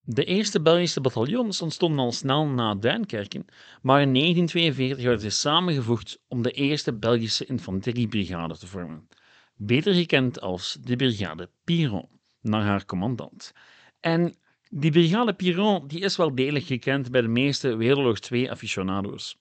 De 0.00 0.24
eerste 0.24 0.60
Belgische 0.62 1.00
bataljons 1.00 1.62
ontstonden 1.62 2.04
al 2.04 2.12
snel 2.12 2.46
na 2.46 2.74
Duinkerken, 2.74 3.44
maar 3.82 4.00
in 4.00 4.14
1942 4.14 5.04
werden 5.04 5.20
ze 5.20 5.30
samengevoegd 5.30 6.18
om 6.28 6.42
de 6.42 6.50
eerste 6.50 6.92
Belgische 6.92 7.44
infanteriebrigade 7.44 8.58
te 8.58 8.66
vormen, 8.66 9.08
beter 9.56 9.94
gekend 9.94 10.40
als 10.40 10.78
de 10.80 10.96
Brigade 10.96 11.50
Piron, 11.64 12.08
naar 12.40 12.62
haar 12.62 12.84
commandant. 12.84 13.52
En 14.00 14.36
die 14.70 14.90
Brigade 14.90 15.34
Piron 15.34 15.86
die 15.86 16.00
is 16.00 16.16
wel 16.16 16.34
degelijk 16.34 16.64
gekend 16.64 17.10
bij 17.10 17.20
de 17.20 17.28
meeste 17.28 17.76
Wereldoorlog 17.76 18.18
II 18.18 18.48
aficionado's. 18.48 19.36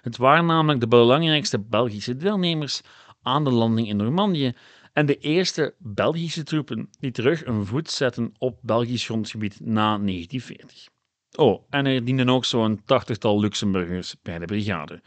Het 0.00 0.16
waren 0.16 0.46
namelijk 0.46 0.80
de 0.80 0.88
belangrijkste 0.88 1.60
Belgische 1.60 2.16
deelnemers 2.16 2.82
aan 3.22 3.44
de 3.44 3.50
landing 3.50 3.88
in 3.88 3.96
Normandië 3.96 4.52
en 4.92 5.06
de 5.06 5.18
eerste 5.18 5.74
Belgische 5.78 6.42
troepen 6.42 6.88
die 7.00 7.10
terug 7.10 7.46
een 7.46 7.66
voet 7.66 7.90
zetten 7.90 8.34
op 8.38 8.58
Belgisch 8.62 9.04
grondgebied 9.04 9.60
na 9.60 9.98
1940. 9.98 10.88
Oh, 11.36 11.62
en 11.70 11.86
er 11.86 12.04
dienden 12.04 12.28
ook 12.28 12.44
zo'n 12.44 12.82
tachtigtal 12.84 13.40
Luxemburgers 13.40 14.16
bij 14.22 14.38
de 14.38 14.44
brigade. 14.44 15.02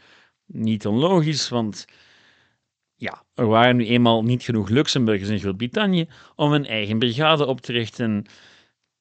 Niet 0.46 0.86
onlogisch, 0.86 1.48
want 1.48 1.86
ja, 2.94 3.22
er 3.34 3.46
waren 3.46 3.76
nu 3.76 3.86
eenmaal 3.86 4.24
niet 4.24 4.42
genoeg 4.42 4.68
Luxemburgers 4.68 5.28
in 5.28 5.38
Groot-Brittannië 5.38 6.08
om 6.34 6.52
een 6.52 6.66
eigen 6.66 6.98
brigade 6.98 7.46
op 7.46 7.60
te 7.60 7.72
richten. 7.72 8.26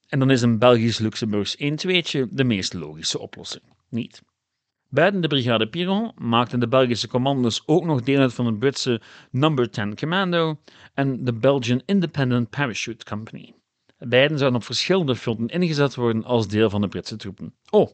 En 0.08 0.20
dan 0.20 0.32
is 0.32 0.42
een 0.42 0.60
Belgisch-Luxemburgs 0.60 1.56
1 1.56 1.76
2 1.76 2.28
de 2.30 2.44
meest 2.44 2.74
logische 2.74 3.20
oplossing, 3.20 3.64
niet? 3.90 4.22
Buiten 4.96 5.22
de 5.22 5.28
brigade 5.28 5.68
Piron 5.68 6.12
maakten 6.18 6.60
de 6.60 6.68
Belgische 6.68 7.08
commando's 7.08 7.64
ook 7.66 7.86
nog 7.86 8.02
deel 8.02 8.20
uit 8.20 8.34
van 8.34 8.46
de 8.46 8.54
Britse 8.54 9.02
Number 9.32 9.70
10 9.70 9.96
Commando 9.96 10.60
en 10.94 11.24
de 11.24 11.34
Belgian 11.34 11.82
Independent 11.86 12.50
Parachute 12.50 13.06
Company. 13.06 13.54
Beiden 13.98 14.38
zouden 14.38 14.60
op 14.60 14.66
verschillende 14.66 15.16
fronten 15.16 15.48
ingezet 15.48 15.96
worden 15.96 16.24
als 16.24 16.48
deel 16.48 16.70
van 16.70 16.82
de 16.82 16.88
Britse 16.88 17.16
troepen. 17.16 17.54
Oh, 17.70 17.92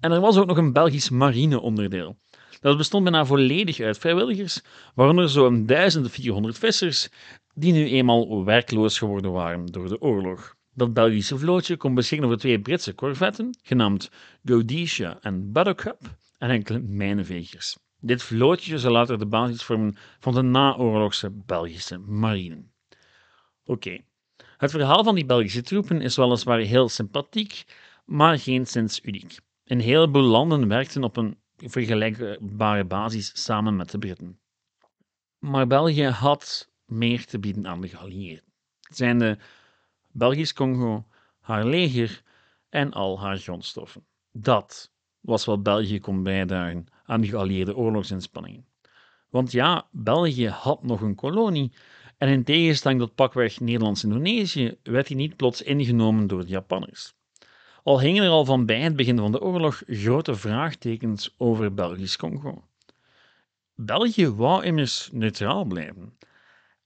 en 0.00 0.12
er 0.12 0.20
was 0.20 0.36
ook 0.36 0.46
nog 0.46 0.56
een 0.56 0.72
Belgisch 0.72 1.10
marineonderdeel. 1.10 2.16
Dat 2.60 2.76
bestond 2.76 3.04
bijna 3.04 3.24
volledig 3.24 3.80
uit 3.80 3.98
vrijwilligers, 3.98 4.62
waaronder 4.94 5.28
zo'n 5.28 5.66
1400 5.66 6.58
vissers, 6.58 7.08
die 7.54 7.72
nu 7.72 7.88
eenmaal 7.88 8.44
werkloos 8.44 8.98
geworden 8.98 9.32
waren 9.32 9.66
door 9.66 9.88
de 9.88 10.00
oorlog. 10.00 10.55
Dat 10.76 10.92
Belgische 10.92 11.38
vlootje 11.38 11.76
kon 11.76 11.94
beschikken 11.94 12.26
over 12.26 12.40
twee 12.40 12.60
Britse 12.60 12.92
korvetten, 12.92 13.58
genaamd 13.62 14.10
Rhodesia 14.42 15.18
en 15.20 15.52
Buttercup, 15.52 16.16
en 16.38 16.50
enkele 16.50 16.78
mijnenvegers. 16.78 17.76
Dit 18.00 18.22
vlootje 18.22 18.78
zou 18.78 18.92
later 18.92 19.18
de 19.18 19.26
basis 19.26 19.62
vormen 19.62 19.96
van 20.18 20.34
de 20.34 20.42
naoorlogse 20.42 21.30
Belgische 21.30 21.98
marine. 21.98 22.64
Oké, 23.64 24.00
het 24.56 24.70
verhaal 24.70 25.04
van 25.04 25.14
die 25.14 25.26
Belgische 25.26 25.62
troepen 25.62 26.00
is 26.00 26.16
weliswaar 26.16 26.58
heel 26.58 26.88
sympathiek, 26.88 27.64
maar 28.04 28.38
geen 28.38 28.66
sinds 28.66 29.00
uniek. 29.02 29.38
Een 29.64 29.80
heleboel 29.80 30.22
landen 30.22 30.68
werkten 30.68 31.04
op 31.04 31.16
een 31.16 31.38
vergelijkbare 31.56 32.84
basis 32.84 33.44
samen 33.44 33.76
met 33.76 33.90
de 33.90 33.98
Britten. 33.98 34.38
Maar 35.38 35.66
België 35.66 36.06
had 36.06 36.70
meer 36.86 37.24
te 37.24 37.38
bieden 37.38 37.66
aan 37.66 37.80
de 37.80 37.88
geallieerden. 37.88 38.44
Het 38.80 38.96
zijn 38.96 39.18
de 39.18 39.38
Belgisch-Congo, 40.16 41.04
haar 41.40 41.64
leger 41.66 42.22
en 42.68 42.92
al 42.92 43.20
haar 43.20 43.38
grondstoffen. 43.38 44.04
Dat 44.32 44.92
was 45.20 45.44
wat 45.44 45.62
België 45.62 46.00
kon 46.00 46.22
bijdragen 46.22 46.86
aan 47.04 47.20
de 47.20 47.26
geallieerde 47.26 47.76
oorlogsinspanningen. 47.76 48.66
Want 49.30 49.52
ja, 49.52 49.86
België 49.90 50.48
had 50.48 50.82
nog 50.82 51.00
een 51.00 51.14
kolonie 51.14 51.72
en 52.18 52.28
in 52.28 52.44
tegenstelling 52.44 53.00
tot 53.00 53.14
pakweg 53.14 53.60
Nederlands-Indonesië 53.60 54.76
werd 54.82 55.08
hij 55.08 55.16
niet 55.16 55.36
plots 55.36 55.62
ingenomen 55.62 56.26
door 56.26 56.40
de 56.40 56.50
Japanners. 56.50 57.14
Al 57.82 58.00
hingen 58.00 58.24
er 58.24 58.30
al 58.30 58.44
van 58.44 58.66
bij 58.66 58.80
het 58.80 58.96
begin 58.96 59.18
van 59.18 59.32
de 59.32 59.40
oorlog 59.40 59.82
grote 59.86 60.34
vraagtekens 60.34 61.34
over 61.38 61.74
Belgisch-Congo. 61.74 62.64
België 63.74 64.28
wou 64.28 64.64
immers 64.64 65.08
neutraal 65.12 65.64
blijven. 65.64 66.18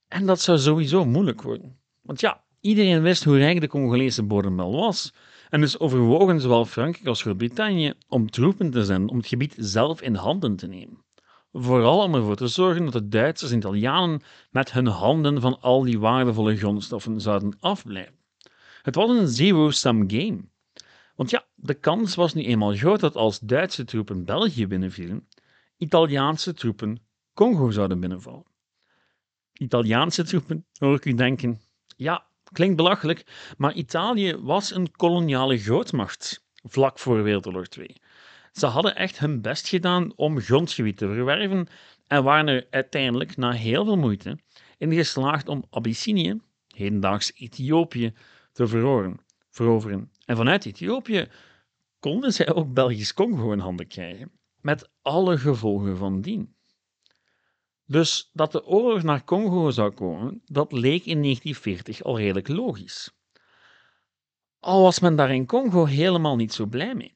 En 0.07 0.25
dat 0.25 0.41
zou 0.41 0.57
sowieso 0.57 1.05
moeilijk 1.05 1.41
worden. 1.41 1.79
Want 2.01 2.19
ja, 2.19 2.43
Iedereen 2.61 3.01
wist 3.01 3.23
hoe 3.23 3.37
rijk 3.37 3.61
de 3.61 3.67
Congolese 3.67 4.23
bodem 4.23 4.55
was, 4.55 5.13
en 5.49 5.61
dus 5.61 5.79
overwogen 5.79 6.41
zowel 6.41 6.65
Frankrijk 6.65 7.07
als 7.07 7.21
Groot-Brittannië 7.21 7.93
om 8.07 8.29
troepen 8.29 8.71
te 8.71 8.85
zenden 8.85 9.09
om 9.09 9.17
het 9.17 9.27
gebied 9.27 9.55
zelf 9.57 10.01
in 10.01 10.15
handen 10.15 10.55
te 10.55 10.67
nemen. 10.67 11.03
Vooral 11.51 12.03
om 12.03 12.15
ervoor 12.15 12.35
te 12.35 12.47
zorgen 12.47 12.83
dat 12.83 12.93
de 12.93 13.07
Duitsers 13.07 13.51
en 13.51 13.57
Italianen 13.57 14.21
met 14.49 14.71
hun 14.71 14.87
handen 14.87 15.41
van 15.41 15.61
al 15.61 15.83
die 15.83 15.99
waardevolle 15.99 16.57
grondstoffen 16.57 17.21
zouden 17.21 17.57
afblijven. 17.59 18.15
Het 18.81 18.95
was 18.95 19.09
een 19.09 19.27
zero-sum 19.27 20.09
game. 20.09 20.39
Want 21.15 21.29
ja, 21.29 21.45
de 21.55 21.73
kans 21.73 22.15
was 22.15 22.33
nu 22.33 22.43
eenmaal 22.43 22.75
groot 22.75 22.99
dat 22.99 23.15
als 23.15 23.39
Duitse 23.39 23.83
troepen 23.83 24.25
België 24.25 24.67
binnenvielen, 24.67 25.27
Italiaanse 25.77 26.53
troepen 26.53 27.01
Congo 27.33 27.71
zouden 27.71 27.99
binnenvallen. 27.99 28.45
Italiaanse 29.53 30.23
troepen, 30.23 30.65
hoor 30.77 30.95
ik 30.95 31.05
u 31.05 31.13
denken. 31.13 31.61
Ja, 31.95 32.29
Klinkt 32.51 32.75
belachelijk, 32.75 33.25
maar 33.57 33.73
Italië 33.73 34.35
was 34.35 34.75
een 34.75 34.91
koloniale 34.91 35.57
grootmacht 35.57 36.45
vlak 36.63 36.99
voor 36.99 37.23
Wereldoorlog 37.23 37.67
II. 37.67 37.95
Ze 38.51 38.65
hadden 38.65 38.95
echt 38.95 39.19
hun 39.19 39.41
best 39.41 39.67
gedaan 39.67 40.13
om 40.15 40.39
grondgebied 40.39 40.97
te 40.97 41.07
verwerven 41.07 41.67
en 42.07 42.23
waren 42.23 42.47
er 42.47 42.67
uiteindelijk, 42.69 43.37
na 43.37 43.51
heel 43.51 43.85
veel 43.85 43.97
moeite, 43.97 44.39
in 44.77 44.93
geslaagd 44.93 45.47
om 45.47 45.63
Abyssinië, 45.69 46.39
hedendaags 46.75 47.33
Ethiopië, 47.35 48.13
te 48.51 48.67
veroveren. 49.49 50.11
En 50.25 50.35
vanuit 50.35 50.65
Ethiopië 50.65 51.27
konden 51.99 52.33
zij 52.33 52.53
ook 52.53 52.73
Belgisch 52.73 53.13
Congo 53.13 53.51
in 53.51 53.59
handen 53.59 53.87
krijgen, 53.87 54.31
met 54.61 54.89
alle 55.01 55.37
gevolgen 55.37 55.97
van 55.97 56.21
dien. 56.21 56.55
Dus 57.91 58.29
dat 58.33 58.51
de 58.51 58.65
oorlog 58.65 59.03
naar 59.03 59.23
Congo 59.23 59.69
zou 59.69 59.91
komen, 59.91 60.41
dat 60.45 60.71
leek 60.71 61.05
in 61.05 61.21
1940 61.21 62.03
al 62.03 62.17
redelijk 62.17 62.47
logisch. 62.47 63.11
Al 64.59 64.81
was 64.81 64.99
men 64.99 65.15
daar 65.15 65.33
in 65.33 65.45
Congo 65.45 65.85
helemaal 65.85 66.35
niet 66.35 66.53
zo 66.53 66.65
blij 66.65 66.95
mee. 66.95 67.15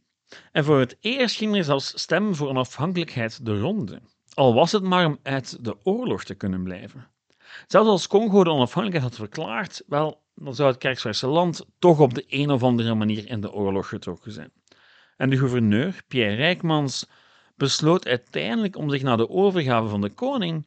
En 0.52 0.64
voor 0.64 0.80
het 0.80 0.98
eerst 1.00 1.36
ging 1.36 1.56
er 1.56 1.64
zelfs 1.64 2.00
stem 2.02 2.36
voor 2.36 2.48
onafhankelijkheid 2.48 3.46
de 3.46 3.60
ronde, 3.60 4.02
al 4.34 4.54
was 4.54 4.72
het 4.72 4.84
maar 4.84 5.06
om 5.06 5.20
uit 5.24 5.64
de 5.66 5.78
oorlog 5.84 6.24
te 6.24 6.36
kunnen 6.36 6.64
blijven. 6.64 7.08
Zelfs 7.68 7.90
als 7.90 8.08
Congo 8.08 8.44
de 8.44 8.50
onafhankelijkheid 8.50 9.04
had 9.04 9.28
verklaard, 9.28 9.84
wel, 9.88 10.24
dan 10.34 10.56
zou 10.56 10.70
het 10.70 10.78
Kerksverse 10.78 11.28
land 11.28 11.66
toch 11.80 12.00
op 12.00 12.14
de 12.14 12.24
een 12.28 12.50
of 12.50 12.64
andere 12.64 12.96
manier 12.96 13.30
in 13.30 13.42
de 13.42 13.52
oorlog 13.52 13.88
getrokken 13.88 14.32
zijn. 14.32 14.52
En 15.18 15.30
de 15.30 15.38
gouverneur, 15.38 16.04
Pierre 16.08 16.36
Rijkmans, 16.36 17.08
besloot 17.56 18.08
uiteindelijk 18.08 18.78
om 18.78 18.90
zich 18.90 19.02
na 19.02 19.16
de 19.16 19.30
overgave 19.30 19.88
van 19.88 20.02
de 20.02 20.10
koning 20.10 20.66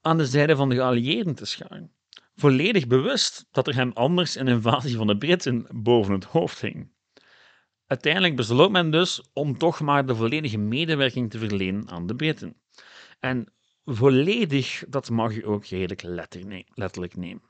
aan 0.00 0.18
de 0.18 0.26
zijde 0.26 0.56
van 0.56 0.68
de 0.68 0.74
geallieerden 0.74 1.34
te 1.34 1.44
scharen. 1.44 1.92
Volledig 2.34 2.86
bewust 2.86 3.46
dat 3.50 3.66
er 3.66 3.74
hem 3.74 3.90
anders 3.94 4.34
een 4.34 4.48
invasie 4.48 4.96
van 4.96 5.06
de 5.06 5.18
Britten 5.18 5.66
boven 5.70 6.12
het 6.12 6.24
hoofd 6.24 6.60
hing. 6.60 6.92
Uiteindelijk 7.86 8.36
besloot 8.36 8.70
men 8.70 8.90
dus 8.90 9.22
om 9.32 9.58
toch 9.58 9.80
maar 9.80 10.06
de 10.06 10.14
volledige 10.14 10.58
medewerking 10.58 11.30
te 11.30 11.38
verlenen 11.38 11.88
aan 11.88 12.06
de 12.06 12.14
Britten. 12.14 12.56
En 13.20 13.52
volledig, 13.84 14.84
dat 14.88 15.10
mag 15.10 15.34
je 15.34 15.46
ook 15.46 15.66
redelijk 15.66 16.02
letterlijk 16.74 17.16
nemen. 17.16 17.42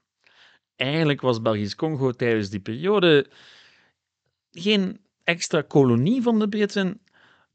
Eigenlijk 0.76 1.20
was 1.20 1.42
Belgisch-Congo 1.42 2.12
tijdens 2.12 2.50
die 2.50 2.60
periode 2.60 3.30
geen 4.50 5.00
extra 5.24 5.62
kolonie 5.62 6.22
van 6.22 6.38
de 6.38 6.48
Britten, 6.48 7.00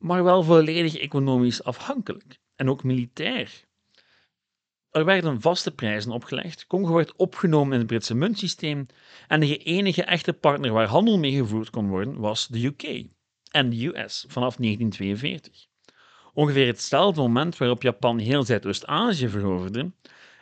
maar 0.03 0.24
wel 0.24 0.43
volledig 0.43 0.98
economisch 0.98 1.63
afhankelijk 1.63 2.39
en 2.55 2.69
ook 2.69 2.83
militair. 2.83 3.63
Er 4.91 5.05
werden 5.05 5.41
vaste 5.41 5.72
prijzen 5.72 6.12
opgelegd, 6.12 6.67
Congo 6.67 6.93
werd 6.93 7.15
opgenomen 7.15 7.74
in 7.74 7.79
het 7.79 7.88
Britse 7.88 8.15
muntsysteem 8.15 8.86
en 9.27 9.39
de 9.39 9.57
enige 9.57 10.03
echte 10.03 10.33
partner 10.33 10.72
waar 10.72 10.88
handel 10.88 11.17
mee 11.17 11.31
gevoerd 11.31 11.69
kon 11.69 11.88
worden 11.88 12.19
was 12.19 12.48
de 12.48 12.65
UK 12.65 13.05
en 13.51 13.69
de 13.69 13.86
US 13.86 14.25
vanaf 14.27 14.55
1942. 14.55 15.65
Ongeveer 16.33 16.67
hetzelfde 16.67 17.22
moment 17.22 17.57
waarop 17.57 17.81
Japan 17.81 18.17
heel 18.17 18.43
Zuidoost-Azië 18.43 19.29
veroverde 19.29 19.91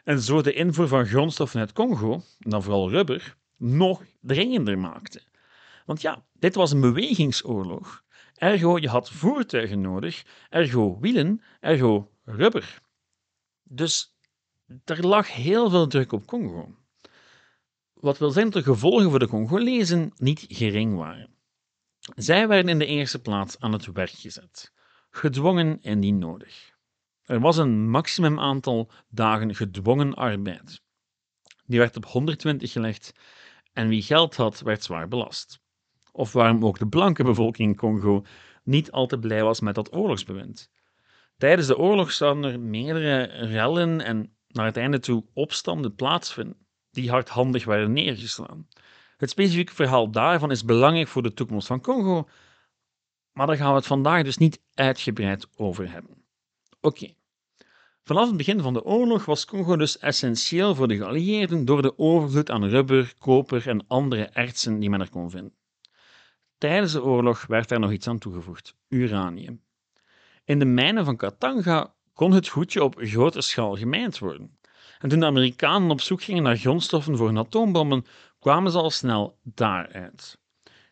en 0.04 0.20
zo 0.20 0.42
de 0.42 0.54
invoer 0.54 0.88
van 0.88 1.06
grondstoffen 1.06 1.60
uit 1.60 1.74
Congo, 1.74 2.22
dan 2.40 2.64
vooral 2.64 2.90
rubber, 2.90 3.36
nog 3.58 4.04
dringender 4.22 4.78
maakte. 4.78 5.22
Want 5.86 6.02
ja, 6.02 6.24
dit 6.34 6.56
was 6.56 6.72
een 6.72 6.82
bewegingsoorlog. 6.82 8.04
Ergo, 8.42 8.78
je 8.78 8.90
had 8.90 9.10
voertuigen 9.12 9.82
nodig, 9.82 10.24
ergo 10.50 11.00
wielen, 11.00 11.42
ergo 11.60 12.12
rubber. 12.24 12.82
Dus 13.64 14.18
er 14.86 15.08
lag 15.08 15.34
heel 15.34 15.70
veel 15.70 15.88
druk 15.88 16.12
op 16.12 16.26
Congo. 16.26 16.76
Wat 17.94 18.18
wil 18.18 18.30
zeggen 18.30 18.52
dat 18.52 18.64
de 18.64 18.72
gevolgen 18.72 19.10
voor 19.10 19.20
de 19.20 19.28
Congolezen 19.28 20.12
niet 20.16 20.46
gering 20.50 20.96
waren. 20.96 21.36
Zij 22.16 22.48
werden 22.48 22.72
in 22.72 22.80
de 22.80 22.86
eerste 22.86 23.22
plaats 23.22 23.60
aan 23.60 23.72
het 23.72 23.86
werk 23.86 24.10
gezet, 24.10 24.74
gedwongen 25.10 25.82
indien 25.82 26.18
nodig. 26.18 26.76
Er 27.24 27.40
was 27.40 27.58
een 27.58 27.90
maximum 27.90 28.40
aantal 28.40 28.92
dagen 29.10 29.56
gedwongen 29.56 30.14
arbeid. 30.14 30.82
Die 31.66 31.80
werd 31.80 31.96
op 31.96 32.06
120 32.06 32.72
gelegd 32.72 33.14
en 33.74 33.88
wie 33.88 34.02
geld 34.02 34.36
had, 34.36 34.60
werd 34.60 34.84
zwaar 34.84 35.08
belast. 35.08 35.61
Of 36.12 36.34
waarom 36.34 36.66
ook 36.66 36.80
de 36.80 36.88
blanke 36.88 37.24
bevolking 37.24 37.70
in 37.70 37.76
Congo 37.76 38.26
niet 38.64 38.92
al 38.92 39.08
te 39.08 39.20
blij 39.20 39.44
was 39.44 39.60
met 39.60 39.76
dat 39.76 39.94
oorlogsbewind. 39.94 40.72
Tijdens 41.38 41.68
de 41.68 41.78
oorlog 41.78 42.12
zouden 42.12 42.52
er 42.52 42.60
meerdere 42.60 43.24
rellen 43.46 44.02
en 44.02 44.36
naar 44.48 44.66
het 44.66 44.78
einde 44.78 45.00
toe 45.00 45.26
opstanden 45.34 45.96
plaatsvinden, 45.96 46.58
die 46.92 47.10
hardhandig 47.10 47.66
werden 47.66 47.94
neergeslaan. 47.94 48.68
Het 49.18 49.30
specifieke 49.30 49.74
verhaal 49.74 50.12
daarvan 50.12 50.52
is 50.52 50.66
belangrijk 50.66 51.08
voor 51.08 51.24
de 51.24 51.34
toekomst 51.34 51.68
van 51.68 51.82
Congo, 51.82 52.28
maar 53.32 53.48
daar 53.48 53.56
gaan 53.56 53.70
we 53.70 53.76
het 53.76 53.88
vandaag 53.88 54.24
dus 54.24 54.38
niet 54.38 54.62
uitgebreid 54.74 55.48
over 55.56 55.92
hebben. 55.92 56.24
Oké. 56.82 57.14
Vanaf 58.04 58.28
het 58.28 58.38
begin 58.38 58.62
van 58.62 58.74
de 58.74 58.84
oorlog 58.84 59.26
was 59.26 59.46
Congo 59.46 59.76
dus 59.76 59.98
essentieel 59.98 60.76
voor 60.76 60.88
de 60.88 60.96
geallieerden 60.96 61.66
door 61.66 61.82
de 61.82 61.98
overvloed 61.98 62.50
aan 62.50 62.70
rubber, 62.70 63.14
koper 63.18 63.68
en 63.68 63.88
andere 63.88 64.24
ertsen 64.26 64.80
die 64.80 64.90
men 64.90 65.02
er 65.02 65.10
kon 65.10 65.30
vinden. 65.30 65.54
Tijdens 66.62 66.92
de 66.92 67.04
oorlog 67.04 67.46
werd 67.46 67.72
er 67.72 67.80
nog 67.80 67.92
iets 67.92 68.08
aan 68.08 68.18
toegevoegd: 68.18 68.76
uranium. 68.88 69.62
In 70.46 70.60
de 70.60 70.66
mijnen 70.66 71.06
van 71.06 71.18
Katanga 71.18 71.94
kon 72.14 72.32
het 72.32 72.48
goedje 72.48 72.84
op 72.84 72.96
grote 72.98 73.42
schaal 73.42 73.76
gemijnd 73.76 74.20
worden. 74.20 74.58
En 75.00 75.10
toen 75.10 75.20
de 75.20 75.26
Amerikanen 75.26 75.90
op 75.90 76.02
zoek 76.02 76.24
gingen 76.24 76.44
naar 76.44 76.58
grondstoffen 76.58 77.18
voor 77.18 77.28
hun 77.28 77.38
atoombommen, 77.38 78.06
kwamen 78.40 78.72
ze 78.72 78.78
al 78.78 78.90
snel 78.90 79.38
daaruit. 79.44 80.40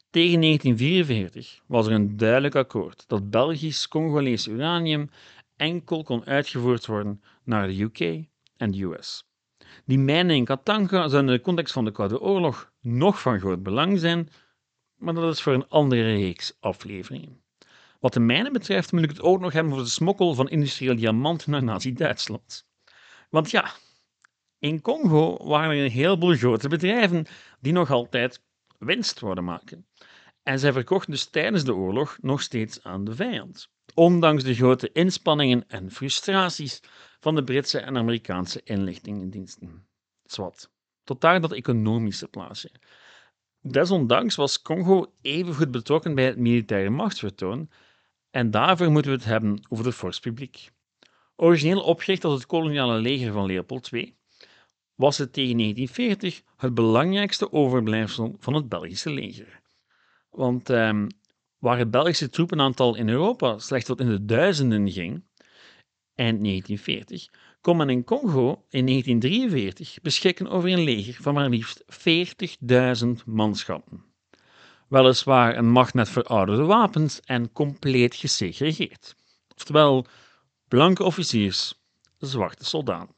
Tegen 0.09 0.41
1944 0.41 1.61
was 1.65 1.87
er 1.87 1.91
een 1.91 2.17
duidelijk 2.17 2.55
akkoord 2.55 3.03
dat 3.07 3.29
Belgisch-Congolees 3.29 4.47
uranium 4.47 5.09
enkel 5.55 6.03
kon 6.03 6.25
uitgevoerd 6.25 6.85
worden 6.85 7.21
naar 7.43 7.67
de 7.67 7.81
UK 7.81 7.99
en 8.57 8.71
de 8.71 8.83
US. 8.83 9.23
Die 9.85 9.99
mijnen 9.99 10.35
in 10.35 10.45
Katanga 10.45 11.07
zouden 11.07 11.31
in 11.31 11.37
de 11.37 11.41
context 11.41 11.73
van 11.73 11.85
de 11.85 11.91
Koude 11.91 12.19
Oorlog 12.19 12.71
nog 12.81 13.21
van 13.21 13.39
groot 13.39 13.63
belang 13.63 13.99
zijn, 13.99 14.29
maar 14.99 15.13
dat 15.13 15.33
is 15.33 15.41
voor 15.41 15.53
een 15.53 15.67
andere 15.67 16.01
reeks 16.01 16.53
afleveringen. 16.59 17.43
Wat 17.99 18.13
de 18.13 18.19
mijnen 18.19 18.53
betreft 18.53 18.91
moet 18.91 19.03
ik 19.03 19.09
het 19.09 19.21
ook 19.21 19.39
nog 19.39 19.53
hebben 19.53 19.71
over 19.71 19.85
de 19.85 19.91
smokkel 19.91 20.33
van 20.33 20.49
industrieel 20.49 20.95
diamant 20.95 21.47
naar 21.47 21.63
Nazi-Duitsland. 21.63 22.67
Want 23.29 23.51
ja, 23.51 23.71
in 24.59 24.81
Congo 24.81 25.47
waren 25.47 25.77
er 25.77 25.83
een 25.83 25.91
heleboel 25.91 26.35
grote 26.35 26.67
bedrijven 26.67 27.25
die 27.59 27.73
nog 27.73 27.91
altijd 27.91 28.43
winst 28.77 29.19
worden 29.19 29.43
maken. 29.43 29.87
En 30.43 30.59
zij 30.59 30.73
verkochten 30.73 31.11
dus 31.11 31.25
tijdens 31.25 31.63
de 31.63 31.75
oorlog 31.75 32.17
nog 32.21 32.41
steeds 32.41 32.83
aan 32.83 33.03
de 33.03 33.15
vijand, 33.15 33.69
ondanks 33.93 34.43
de 34.43 34.55
grote 34.55 34.91
inspanningen 34.91 35.63
en 35.67 35.91
frustraties 35.91 36.79
van 37.19 37.35
de 37.35 37.43
Britse 37.43 37.79
en 37.79 37.97
Amerikaanse 37.97 38.61
inlichtingendiensten. 38.63 39.87
Zwat, 40.23 40.71
tot 41.03 41.21
daar 41.21 41.41
dat 41.41 41.51
economische 41.51 42.27
plaatje. 42.27 42.71
Desondanks 43.61 44.35
was 44.35 44.61
Congo 44.61 45.13
evengoed 45.21 45.71
betrokken 45.71 46.15
bij 46.15 46.25
het 46.25 46.37
militaire 46.37 46.89
machtsvertoon 46.89 47.69
en 48.31 48.51
daarvoor 48.51 48.91
moeten 48.91 49.11
we 49.11 49.17
het 49.17 49.25
hebben 49.25 49.61
over 49.69 49.85
het 49.85 50.21
Publiek. 50.21 50.69
Origineel 51.35 51.81
opgericht 51.81 52.23
als 52.23 52.33
het 52.33 52.45
koloniale 52.45 52.99
leger 52.99 53.33
van 53.33 53.45
Leopold 53.45 53.91
II, 53.91 54.15
was 54.95 55.17
het 55.17 55.33
tegen 55.33 55.57
1940 55.57 56.41
het 56.57 56.73
belangrijkste 56.73 57.51
overblijfsel 57.51 58.35
van 58.39 58.53
het 58.53 58.69
Belgische 58.69 59.09
leger. 59.09 59.61
Want 60.29 60.69
ehm, 60.69 61.07
waar 61.57 61.77
het 61.77 61.91
Belgische 61.91 62.29
troepenaantal 62.29 62.95
in 62.95 63.09
Europa 63.09 63.57
slechts 63.57 63.87
tot 63.87 63.99
in 63.99 64.09
de 64.09 64.25
duizenden 64.25 64.91
ging, 64.91 65.23
eind 66.15 66.43
1940, 66.43 67.29
kon 67.61 67.77
men 67.77 67.89
in 67.89 68.03
Congo 68.03 68.65
in 68.69 68.85
1943 68.85 70.01
beschikken 70.01 70.47
over 70.47 70.69
een 70.69 70.83
leger 70.83 71.23
van 71.23 71.33
maar 71.33 71.49
liefst 71.49 71.83
40.000 73.03 73.09
manschappen. 73.25 74.03
Weliswaar 74.87 75.57
een 75.57 75.71
macht 75.71 75.93
met 75.93 76.09
verouderde 76.09 76.63
wapens 76.63 77.19
en 77.19 77.51
compleet 77.51 78.15
gesegregeerd. 78.15 79.15
Oftewel, 79.55 80.05
blanke 80.67 81.03
officiers, 81.03 81.73
zwarte 82.17 82.65
soldaten. 82.65 83.15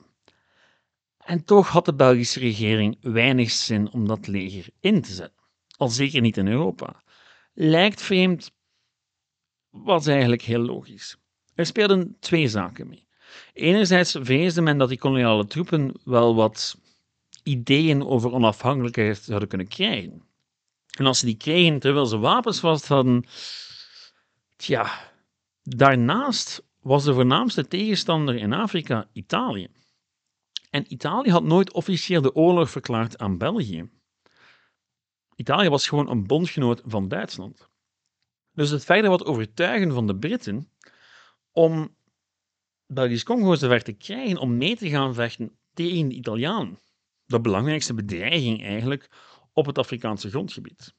En 1.18 1.44
toch 1.46 1.70
had 1.70 1.86
de 1.86 1.94
Belgische 1.94 2.40
regering 2.40 2.98
weinig 3.02 3.52
zin 3.52 3.92
om 3.92 4.08
dat 4.08 4.28
leger 4.28 4.70
in 4.80 5.02
te 5.02 5.14
zetten, 5.14 5.44
al 5.78 5.90
zeker 5.90 6.22
niet 6.22 6.38
in 6.38 6.48
Europa. 6.48 7.04
Lijkt 7.54 8.02
vreemd, 8.02 8.52
was 9.70 10.08
eigenlijk 10.08 10.42
heel 10.42 10.62
logisch. 10.62 11.18
Er 11.56 11.66
speelden 11.66 12.18
twee 12.20 12.48
zaken 12.48 12.88
mee. 12.88 13.08
Enerzijds 13.54 14.18
vreesde 14.22 14.62
men 14.62 14.78
dat 14.78 14.90
die 14.90 14.98
koloniale 14.98 15.48
troepen 15.48 15.94
wel 16.04 16.36
wat 16.36 16.78
ideeën 17.44 18.06
over 18.06 18.32
onafhankelijkheid 18.32 19.18
zouden 19.18 19.48
kunnen 19.48 19.68
krijgen. 19.68 20.24
En 20.98 21.06
als 21.06 21.20
ze 21.20 21.26
die 21.26 21.38
kregen 21.38 21.80
terwijl 21.80 22.06
ze 22.06 22.18
wapens 22.18 22.60
vast 22.60 22.88
hadden, 22.88 23.26
tja, 24.56 25.12
daarnaast 25.64 26.64
was 26.80 27.04
de 27.04 27.14
voornaamste 27.14 27.68
tegenstander 27.68 28.36
in 28.36 28.54
Afrika 28.54 29.08
Italië. 29.14 29.68
En 30.70 30.94
Italië 30.94 31.32
had 31.32 31.44
nooit 31.44 31.74
officieel 31.74 32.22
de 32.22 32.36
oorlog 32.36 32.70
verklaard 32.70 33.18
aan 33.18 33.38
België. 33.38 33.90
Italië 35.36 35.70
was 35.70 35.88
gewoon 35.88 36.10
een 36.10 36.28
bondgenoot 36.28 36.82
van 36.86 37.08
Duitsland. 37.08 37.70
Dus 38.54 38.70
het 38.70 38.86
verder 38.86 39.10
wat 39.10 39.26
overtuigen 39.26 39.94
van 39.94 40.08
de 40.08 40.16
Britten 40.16 40.72
om 41.52 41.96
Belgisch-Congo 42.94 43.56
zover 43.56 43.84
te 43.84 43.94
krijgen 43.94 44.38
om 44.38 44.58
mee 44.58 44.76
te 44.76 44.90
gaan 44.90 45.14
vechten 45.14 45.58
tegen 45.74 46.10
de 46.10 46.16
Italianen. 46.16 46.80
De 47.26 47.42
belangrijkste 47.42 47.94
bedreiging 47.94 48.64
eigenlijk 48.64 49.10
op 49.54 49.66
het 49.66 49.78
Afrikaanse 49.78 50.30
grondgebied. 50.30 50.94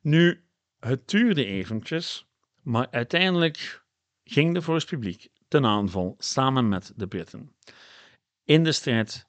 Nu, 0.00 0.44
het 0.80 1.08
duurde 1.08 1.44
eventjes, 1.44 2.26
maar 2.62 2.88
uiteindelijk 2.90 3.84
ging 4.24 4.54
de 4.54 4.62
Force 4.62 4.86
Publiek 4.86 5.28
ten 5.48 5.64
aanval 5.64 6.14
samen 6.18 6.68
met 6.68 6.92
de 6.96 7.06
Britten 7.06 7.54
in 8.44 8.64
de 8.64 8.72
strijd 8.72 9.26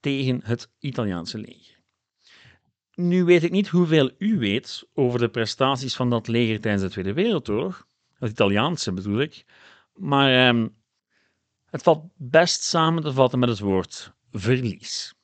tegen 0.00 0.40
het 0.44 0.70
Italiaanse 0.78 1.38
leger. 1.38 1.80
Nu 2.94 3.24
weet 3.24 3.42
ik 3.42 3.50
niet 3.50 3.68
hoeveel 3.68 4.10
u 4.18 4.38
weet 4.38 4.88
over 4.94 5.18
de 5.18 5.28
prestaties 5.28 5.96
van 5.96 6.10
dat 6.10 6.28
leger 6.28 6.60
tijdens 6.60 6.82
de 6.82 6.90
Tweede 6.90 7.12
Wereldoorlog, 7.12 7.86
het 8.14 8.30
Italiaanse 8.30 8.92
bedoel 8.92 9.20
ik, 9.20 9.44
maar 9.94 10.48
ehm, 10.48 10.68
het 11.72 11.82
valt 11.82 12.04
best 12.16 12.62
samen 12.62 13.02
te 13.02 13.12
vatten 13.12 13.38
met 13.38 13.48
het 13.48 13.58
woord 13.58 14.12
verlies. 14.32 15.14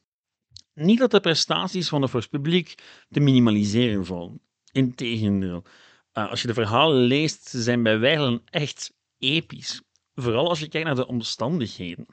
Niet 0.75 0.99
dat 0.99 1.11
de 1.11 1.21
prestaties 1.21 1.89
van 1.89 2.01
de 2.01 2.09
Force 2.09 2.29
Publiek 2.29 2.75
te 3.09 3.21
minimaliseren 3.21 4.07
vallen. 4.07 4.41
Integendeel, 4.73 5.65
uh, 6.13 6.31
als 6.31 6.41
je 6.41 6.47
de 6.47 6.55
verhalen 6.55 6.97
leest, 6.97 7.49
ze 7.49 7.63
zijn 7.63 7.83
bij 7.83 7.99
wijlen 7.99 8.43
echt 8.45 8.93
episch. 9.19 9.83
Vooral 10.15 10.49
als 10.49 10.61
je 10.61 10.69
kijkt 10.69 10.87
naar 10.87 10.97
de 10.97 11.07
omstandigheden. 11.07 12.07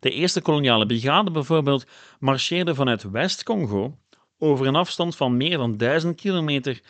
De 0.00 0.10
eerste 0.10 0.40
koloniale 0.40 0.86
brigade 0.86 1.30
bijvoorbeeld 1.30 1.86
marcheerde 2.18 2.74
vanuit 2.74 3.10
West-Congo 3.10 3.98
over 4.38 4.66
een 4.66 4.76
afstand 4.76 5.16
van 5.16 5.36
meer 5.36 5.56
dan 5.56 5.76
duizend 5.76 6.16
kilometer 6.16 6.82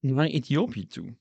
naar 0.00 0.26
Ethiopië 0.26 0.86
toe. 0.86 1.16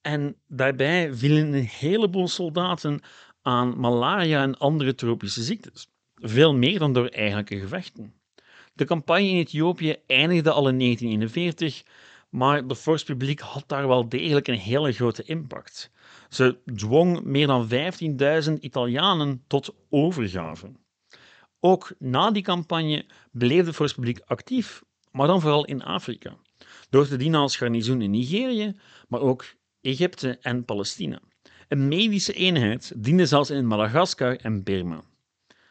En 0.00 0.36
daarbij 0.46 1.14
vielen 1.14 1.52
een 1.52 1.64
heleboel 1.64 2.28
soldaten 2.28 3.00
aan 3.44 3.80
malaria 3.80 4.42
en 4.42 4.58
andere 4.58 4.94
tropische 4.94 5.42
ziektes. 5.42 5.88
Veel 6.14 6.54
meer 6.54 6.78
dan 6.78 6.92
door 6.92 7.06
eigenlijke 7.06 7.58
gevechten. 7.58 8.14
De 8.74 8.84
campagne 8.84 9.28
in 9.28 9.36
Ethiopië 9.36 9.96
eindigde 10.06 10.50
al 10.50 10.68
in 10.68 10.78
1941, 10.78 11.82
maar 12.30 12.66
de 12.66 12.76
Force 12.76 13.04
Publiek 13.04 13.40
had 13.40 13.64
daar 13.66 13.88
wel 13.88 14.08
degelijk 14.08 14.48
een 14.48 14.58
hele 14.58 14.92
grote 14.92 15.22
impact. 15.22 15.90
Ze 16.28 16.58
dwong 16.74 17.22
meer 17.22 17.46
dan 17.46 17.68
15.000 18.48 18.52
Italianen 18.60 19.44
tot 19.46 19.74
overgave. 19.90 20.72
Ook 21.60 21.94
na 21.98 22.30
die 22.30 22.42
campagne 22.42 23.06
bleef 23.30 23.64
de 23.64 23.72
Force 23.72 23.94
Publiek 23.94 24.20
actief, 24.26 24.82
maar 25.10 25.26
dan 25.26 25.40
vooral 25.40 25.64
in 25.64 25.82
Afrika, 25.82 26.36
door 26.90 27.06
te 27.06 27.16
dienen 27.16 27.40
als 27.40 27.56
garnizoen 27.56 28.02
in 28.02 28.10
Nigerië, 28.10 28.76
maar 29.08 29.20
ook 29.20 29.44
Egypte 29.80 30.38
en 30.40 30.64
Palestina. 30.64 31.20
Een 31.74 31.88
medische 31.88 32.32
eenheid 32.32 32.92
diende 32.96 33.26
zelfs 33.26 33.50
in 33.50 33.66
Madagaskar 33.66 34.36
en 34.36 34.62
Burma. 34.62 35.00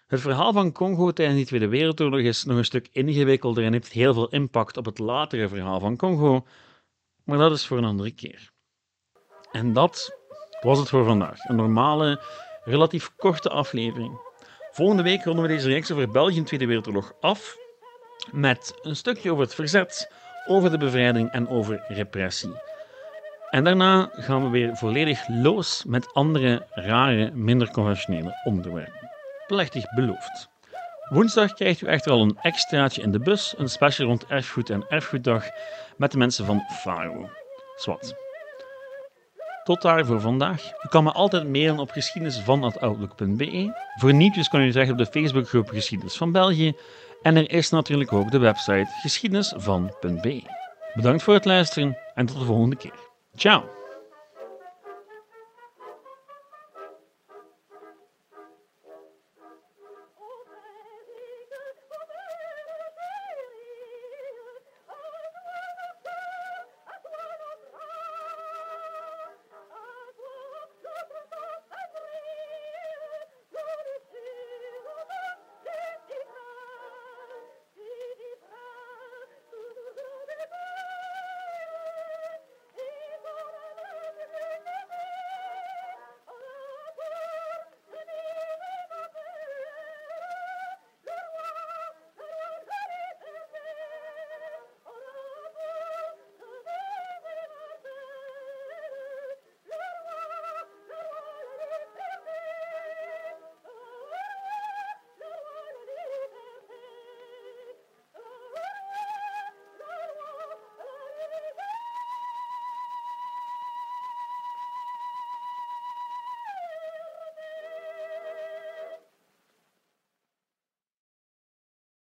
Het 0.08 0.22
verhaal 0.22 0.54
van 0.54 0.72
Congo 0.72 1.12
tijdens 1.12 1.40
de 1.40 1.46
Tweede 1.46 1.68
Wereldoorlog 1.68 2.20
is 2.20 2.44
nog 2.44 2.58
een 2.58 2.66
stuk 2.66 2.88
ingewikkelder 2.92 3.64
en 3.64 3.74
heeft 3.74 3.92
heel 3.92 4.14
veel 4.14 4.28
impact 4.28 4.78
op 4.78 4.86
het 4.86 5.00
latere 5.00 5.48
verhaal 5.48 5.80
van 5.80 5.98
Congo, 5.98 6.46
maar 7.24 7.38
dat 7.38 7.52
is 7.52 7.66
voor 7.66 7.78
een 7.78 7.84
andere 7.84 8.12
keer. 8.12 8.52
En 9.52 9.74
dat 9.74 10.18
was 10.62 10.80
het 10.80 10.90
voor 10.90 11.06
vandaag. 11.06 11.44
Een 11.44 11.56
normale, 11.56 12.22
relatief 12.64 13.16
korte 13.16 13.50
aflevering. 13.50 14.20
Volgende 14.72 15.04
week 15.04 15.24
ronden 15.24 15.44
we 15.44 15.50
deze 15.50 15.68
reeks 15.68 15.92
over 15.92 16.12
België 16.12 16.38
in 16.38 16.44
Tweede 16.44 16.66
Wereldoorlog 16.66 17.14
af 17.20 17.58
met 18.32 18.80
een 18.82 18.96
stukje 18.96 19.32
over 19.32 19.44
het 19.44 19.56
verzet, 19.56 20.12
over 20.48 20.72
de 20.72 20.78
bevrijding 20.78 21.32
en 21.32 21.48
over 21.48 21.86
repressie. 21.88 22.73
En 23.54 23.64
daarna 23.64 24.10
gaan 24.14 24.44
we 24.44 24.50
weer 24.50 24.76
volledig 24.76 25.28
los 25.28 25.84
met 25.88 26.14
andere 26.14 26.66
rare, 26.72 27.32
minder 27.34 27.72
conventionele 27.72 28.42
onderwerpen. 28.44 29.10
Plechtig 29.48 29.94
beloofd. 29.96 30.50
Woensdag 31.10 31.54
krijgt 31.54 31.82
u 31.82 31.88
echter 31.88 32.12
al 32.12 32.22
een 32.22 32.38
extraatje 32.42 33.02
in 33.02 33.12
de 33.12 33.20
bus, 33.20 33.54
een 33.58 33.70
special 33.70 34.08
rond 34.08 34.26
erfgoed 34.26 34.70
en 34.70 34.86
erfgoeddag 34.90 35.46
met 35.98 36.12
de 36.12 36.18
mensen 36.18 36.46
van 36.46 36.64
Faro. 36.70 37.30
Swat. 37.76 38.16
Tot 39.64 39.82
daar 39.82 40.06
voor 40.06 40.22
vandaag. 40.22 40.64
U 40.66 40.88
kan 40.90 41.04
me 41.04 41.12
altijd 41.12 41.48
mailen 41.48 41.80
op 41.80 41.92
geschiedenisvan.outlook.be. 41.92 43.74
Voor 44.00 44.14
nieuwtjes 44.14 44.50
kan 44.50 44.62
u 44.62 44.72
zeggen 44.72 44.92
op 44.92 44.98
de 44.98 45.20
Facebookgroep 45.20 45.70
Geschiedenis 45.70 46.18
van 46.18 46.32
België. 46.32 46.74
En 47.22 47.36
er 47.36 47.52
is 47.52 47.70
natuurlijk 47.70 48.14
ook 48.14 48.32
de 48.32 48.40
website 48.40 48.88
geschiedenisvan.be. 49.02 50.42
Bedankt 50.94 51.24
voor 51.24 51.34
het 51.34 51.46
luisteren 51.46 51.98
en 52.14 52.26
tot 52.26 52.40
de 52.40 52.46
volgende 52.46 52.76
keer. 52.76 53.12
Tchau! 53.38 53.64